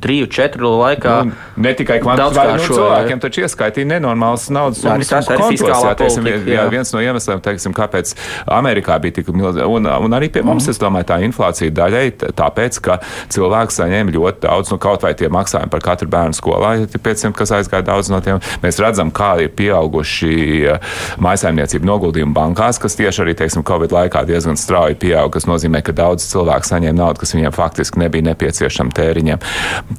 [0.01, 1.15] triju, četru laikā.
[1.27, 5.11] Nu, ne tikai kvantitāte, nu, cilvēkiem taču ieskaitīja nenormāls naudas summas.
[5.11, 6.65] Tas ir fiskālā jā, teiksim, politika, jā.
[6.71, 8.13] viens no iemesliem, teiksim, kāpēc
[8.57, 10.73] Amerikā bija tik milzīga, un, un arī pie mums, mm.
[10.73, 12.05] es domāju, tā inflācija daļai
[12.37, 12.97] tāpēc, ka
[13.33, 17.01] cilvēks saņēma ļoti daudz, nu, kaut vai tie maksājumi par katru bērnu skolā, ja tie
[17.01, 20.77] 500, kas aizgāja daudz no tiem, mēs redzam, kā ir pieauguši
[21.21, 25.95] maisaimniecību noguldījumu bankās, kas tieši arī, teiksim, Covid laikā diezgan strauji pieauga, kas nozīmē, ka
[25.95, 29.41] daudz cilvēku saņēma naudu, kas viņiem faktiski nebija nepieciešama tēriņiem.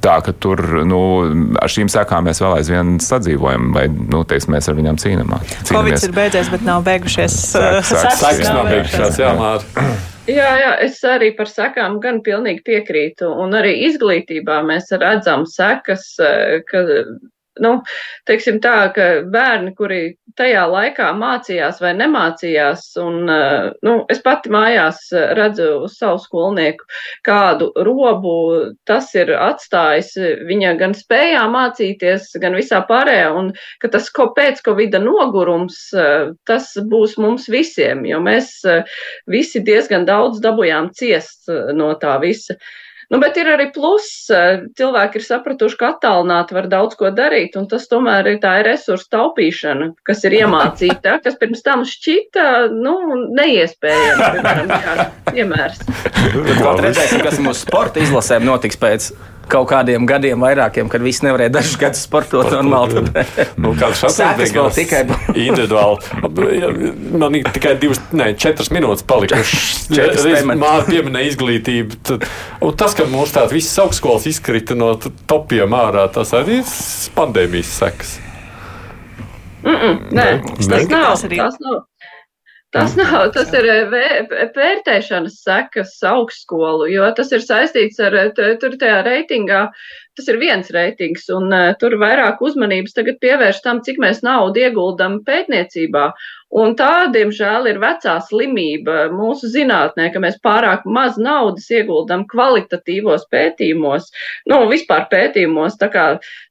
[0.01, 1.01] Tā ka tur nu,
[1.61, 5.53] ar šīm sekām mēs vēl aizvien sadzīvojam, vai nu, teiksim, mēs ar viņām cīnāmies.
[5.69, 7.35] Covid ir beidzies, bet nav beigušies.
[7.53, 9.91] Sekas nav beigušās, jā, Māra.
[10.23, 13.27] Jā, jā, es arī par sekām gan pilnīgi piekrītu.
[13.43, 16.05] Un arī izglītībā mēs redzam sekas,
[16.69, 16.83] ka
[17.61, 17.73] nu,
[18.29, 20.01] teiksim tā, ka bērni, kuri
[20.39, 25.01] tajā laikā mācījās vai nemācījās, un eh, nu, es pati mājās
[25.37, 26.87] redzu uz savu skolnieku,
[27.25, 28.35] kādu robu
[28.89, 30.13] tas ir atstājis
[30.49, 33.51] viņa gan spējā mācīties, gan visā pārējā, un
[33.83, 38.87] ka tas ko pēc Covida nogurums, eh, tas būs mums visiem, jo mēs eh,
[39.29, 42.57] visi diezgan daudz dabujām ciest no tā visa.
[43.13, 44.25] Nu, bet ir arī pluss.
[44.79, 49.05] Cilvēki ir sapratuši, ka attālināti var daudz ko darīt, un tas tomēr ir tā resursu
[49.13, 52.95] taupīšana, kas ir iemācīta, kas pirms tam šķita nu,
[53.37, 54.31] neiespējama.
[54.33, 55.85] Piemēram, piemērs.
[56.87, 59.11] Redzēsim, kas mūsu sporta izlasēm notiks pēc
[59.51, 63.03] kaut kādiem gadiem vairākiem, kad viss nevarēja dažus gadus sportot normāli.
[63.13, 64.19] Tad, nu, šāds
[64.55, 65.03] vēl tikai
[65.47, 67.13] individuāli.
[67.19, 69.87] Man ir tikai divas, ne, četras minūtes palikušas.
[70.63, 72.01] Māra pieminēja izglītību.
[72.09, 72.27] Tad,
[72.79, 74.93] tas, ka mūsu tāds visas augstskolas izkrita no
[75.29, 76.75] topiem ārā, tas arī ir
[77.17, 78.19] pandēmijas sekas.
[79.63, 80.27] Mm -mm, nē,
[80.57, 81.13] tas nav.
[81.37, 81.83] Tas nav.
[82.73, 83.67] Tas nav, tas ir
[84.55, 89.59] vērtēšanas sekas augstskolu, jo tas ir saistīts ar, tur tajā reitingā,
[90.17, 95.19] tas ir viens reitings, un tur vairāk uzmanības tagad pievērš tam, cik mēs naudu ieguldam
[95.27, 96.07] pētniecībā.
[96.63, 103.27] Un tā, diemžēl, ir vecā slimība mūsu zinātnē, ka mēs pārāk maz naudas ieguldam kvalitatīvos
[103.33, 104.09] pētījumos,
[104.49, 105.77] nu, vispār pētījumos.
[105.81, 106.07] Tā kā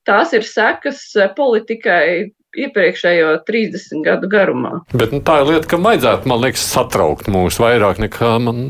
[0.07, 1.03] tās ir sekas
[1.35, 4.73] politikai iepriekšējo 30 gadu garumā.
[4.93, 8.61] Bet nu, tā ir lieta, kam vajadzētu, man liekas, satraukt mūs vairāk nekā man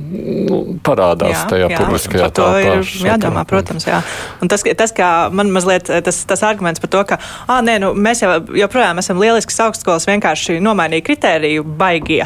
[0.47, 2.76] nu, parādās jā, tajā jā, publiskajā telpā.
[3.09, 3.99] Jādomā, protams, jā.
[4.43, 7.18] Un tas, tas, kā man mazliet tas, tas arguments par to, ka,
[7.49, 12.22] ah, nē, nu, mēs jau joprojām esam lielisks augstskolas, vienkārši nomainīja kritēriju baigie.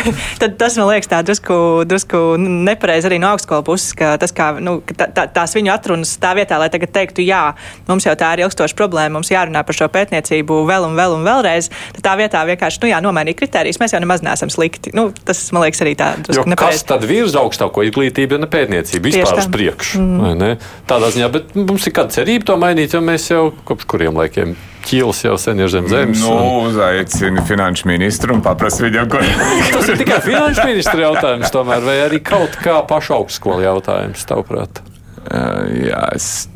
[0.40, 1.56] tad tas man liekas tā drusku,
[1.88, 6.16] drusku nepareizi arī no augstskola puses, ka tas kā, nu, tā, tā, tās viņu atrunas
[6.22, 7.42] tā vietā, lai tagad teiktu, jā,
[7.88, 11.26] mums jau tā ir ilgstoša problēma, mums jārunā par šo pētniecību vēl un vēl un
[11.26, 14.94] vēlreiz, tad tā vietā vienkārši, nu jā, nomainīt kritērijas, mēs jau nemaz neesam slikti.
[14.96, 16.82] Nu, tas, man liekas, arī tā drusku nepareizi.
[16.82, 20.64] Kas tad virza augstāko izglītību, ja ne pētniecība, vispār uz priekšu, mm.
[20.86, 24.56] Tādā ziņā, bet mums ir kāda cerība to mainīt, jo mēs jau kopš kuriem laikiem
[24.86, 26.22] ķīlis jau sen ir zem zemes.
[26.24, 26.72] Nu, un...
[26.72, 29.22] uzaicini finanšu ministru un paprasti viņam, ko.
[29.76, 34.82] Tas ir tikai finanšu ministra jautājums, tomēr, vai arī kaut kā pašu augstskolu jautājums, tavuprāt?
[35.26, 36.46] Jā, es.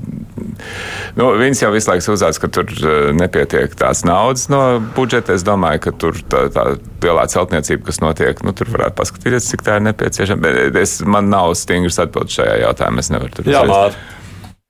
[1.19, 2.71] Nu, viņas jau visu laiku uzsāca, ka tur
[3.19, 4.61] nepietiek tās naudas no
[4.95, 5.35] budžeta.
[5.35, 6.67] Es domāju, ka tur tā, tā
[7.03, 10.45] lielā celtniecība, kas notiek, nu, tur varētu paskatīties, cik tā ir nepieciešama.
[10.47, 13.03] Bet es, man nav stingrs atbildes šajā jautājumā.
[13.03, 13.99] Es nevaru tur Mār.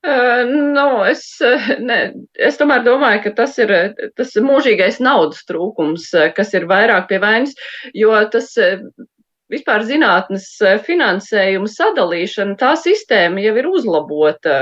[0.01, 1.23] Uh, nu, es,
[1.85, 1.99] ne,
[2.41, 3.73] es tomēr domāju, ka tas ir
[4.17, 7.53] tas mūžīgais naudas trūkums, kas ir vairāk pie vainas,
[7.93, 8.55] jo tas
[9.51, 14.57] vispār zinātnes eh, finansējuma sadalīšana, tā sistēma jau ir uzlabota.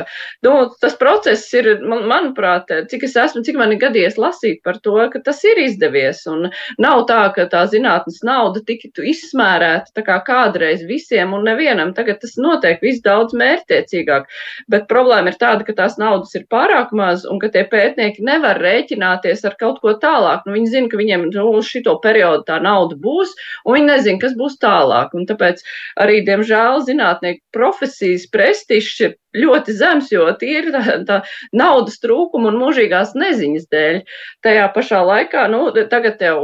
[0.46, 4.80] Nu, tas process ir, man, manuprāt, cik es esmu, cik man ir gadījies lasīt par
[4.84, 6.24] to, ka tas ir izdevies.
[6.30, 6.48] Un
[6.80, 11.92] nav tā, ka tā zinātnes nauda tiktu izsmērēta tā kā kādreiz visiem un nevienam.
[11.96, 14.28] Tagad tas notiek viss daudz mērķtiecīgāk.
[14.72, 18.60] Bet problēma ir tāda, ka tās naudas ir pārāk maz un ka tie pētnieki nevar
[18.62, 20.46] rēķināties ar kaut ko tālāk.
[20.46, 23.34] Nu, viņi zina, ka viņiem nu, šito periodu tā nauda būs,
[23.66, 25.14] un viņi nezina, kas būs tālāk tālāk.
[25.18, 25.62] Un tāpēc
[26.00, 31.22] arī, diemžēl, zinātnieku profesijas prestižs ir ļoti zems, jo tie ir tā, tā
[31.52, 34.02] naudas trūkuma un mūžīgās neziņas dēļ.
[34.46, 36.38] Tajā pašā laikā, nu, tagad jau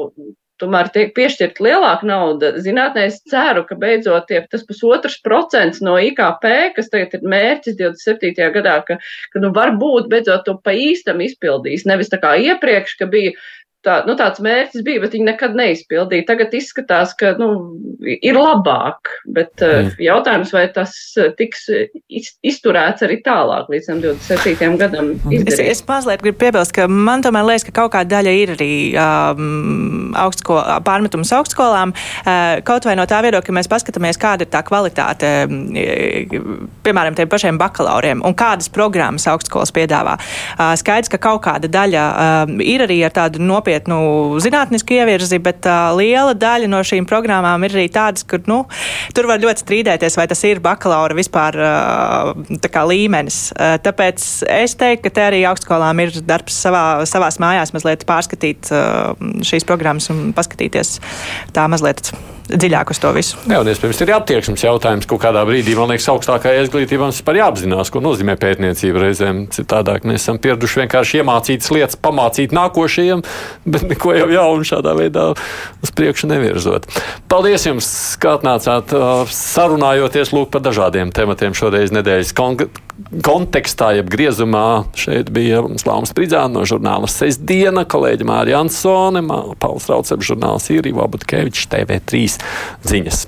[0.62, 2.52] tomēr tiek piešķirta lielāka nauda.
[2.62, 7.78] Zinātnē es ceru, ka beidzot tiek tas pusotrs procents no IKP, kas tagad ir mērķis
[7.80, 8.50] 27.
[8.54, 8.98] gadā, ka,
[9.32, 11.86] ka nu, varbūt beidzot to pa īstam izpildīs.
[11.90, 13.34] Nevis tā kā iepriekš, ka bija
[13.84, 16.26] tā, nu, tāds mērķis bija, bet viņi nekad neizpildīja.
[16.28, 17.48] Tagad izskatās, ka nu,
[18.00, 20.02] ir labāk, bet eh, mm.
[20.04, 21.66] jautājums, vai tas eh, tiks
[22.44, 24.78] izturēts arī tālāk līdz 27.
[24.80, 25.12] gadam.
[25.28, 25.52] Izdarīt.
[25.52, 28.70] Es, es mazliet gribu piebilst, ka man tomēr liekas, ka kaut kāda daļa ir arī
[29.00, 31.94] um, augstsko, pārmetums augstskolām.
[32.24, 35.32] Uh, kaut vai no tā viedokļa, ka mēs paskatāmies, kāda ir tā kvalitāte,
[36.84, 40.16] piemēram, tiem pašiem bakalauriem un kādas programmas augstskolas piedāvā.
[40.56, 45.38] Uh, skaidrs, ka kaut kāda daļa um, ir arī ar tādu nopietnu nopietnu zinātnisku ievirzi,
[45.42, 48.64] bet uh, liela daļa no šīm programmām ir arī tādas, kur nu,
[49.14, 53.52] tur var ļoti strīdēties, vai tas ir bakalaura vispār uh, kā līmenis.
[53.54, 58.70] Uh, tāpēc es teiktu, ka te arī augstskolām ir darbs savā, savās mājās mazliet pārskatīt
[58.72, 60.98] uh, šīs programmas un paskatīties
[61.54, 62.14] tā mazliet
[62.48, 63.38] dziļāk uz to visu.
[63.48, 65.74] Jā, un iespējams ir attieksmes jautājums kaut kādā brīdī.
[65.78, 69.44] Man liekas, augstākajā izglītībā mums vispār jāapzinās, ko nozīmē pētniecība reizēm.
[69.54, 73.24] Citādāk mēs esam pieraduši vienkārši iemācītas lietas, pamācīt nākošajiem,
[73.64, 75.30] bet neko jau jaunu šādā veidā
[75.84, 76.88] uz priekšu nevirzot.
[77.32, 77.88] Paldies jums,
[78.20, 78.92] ka atnācāt
[79.32, 82.34] sarunājoties lūk par dažādiem tematiem šoreiz nedēļas
[83.24, 84.84] kontekstā, jeb griezumā.
[84.98, 89.24] Šeit bija Slānis Pridzāns no žurnāla Sestdiena, kolēģi Mārija Ansone,
[89.62, 92.33] Pauls Rauceps, žurnāls Īrija Vabutkevičs, TV3
[92.88, 93.26] ziņas.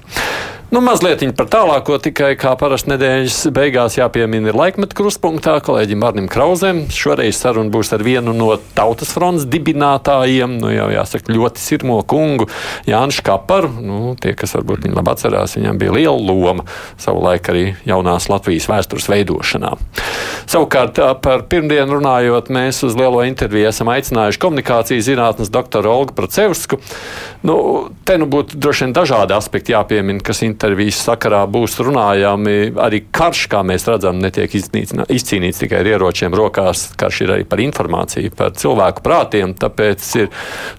[0.76, 6.26] Nu, mazliet par tālāko, tikai kā parasti nedēļas beigās jāpiemina ir laikmeta krustpunktā kolēģim Arnim
[6.28, 6.82] Krauzem.
[6.92, 12.50] Šoreiz saruna būs ar vienu no Tautas fronts dibinātājiem, nu jau jāsaka, ļoti sirmo kungu
[12.84, 13.70] Jānis Kaparu.
[13.80, 16.66] Nu, tie, kas varbūt viņu labi atcerās, viņam bija liela loma
[17.00, 19.72] savulaik arī jaunās Latvijas vēstures veidošanā.
[20.44, 26.82] Savukārt par pirmdienu runājot, mēs uz lielo interviju esam aicinājuši komunikācijas zinātnes doktoru Olgu Procevsku.
[27.48, 27.56] Nu,
[28.04, 32.72] te nu būtu droši vien dažādi aspekti jāpiemina, kas interesē intervijas sakarā būs runājami.
[32.82, 36.88] Arī karš, kā mēs redzam, netiek izcīnīts tikai ar ieročiem rokās.
[36.98, 39.54] Karš ir arī par informāciju, par cilvēku prātiem.
[39.54, 40.32] Tāpēc ir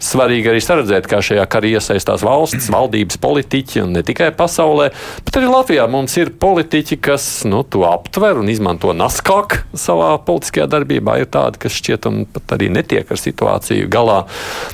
[0.03, 4.89] svarīgi arī saredzēt, kā šajā karā iesaistās valsts, valdības politiķi un ne tikai pasaulē,
[5.23, 10.67] bet arī Latvijā mums ir politiķi, kas nu, to aptver un izmanto naskāk savā politiskajā
[10.75, 11.19] darbībā.
[11.23, 14.21] Ir tādi, kas šķietam pat arī netiek ar situāciju galā.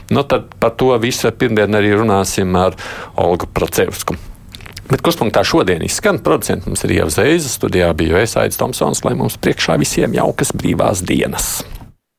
[0.10, 2.78] Nu, tad par to visu pirmdien arī runāsim ar
[3.22, 4.33] Olgu Procevsku.
[4.90, 9.40] Bet kurspunktā šodien izskan producents mums ir Ieva Zēza, studijā bija Aizsaids Tomsons, lai mums
[9.40, 11.62] priekšā visiem jaukas brīvās dienas.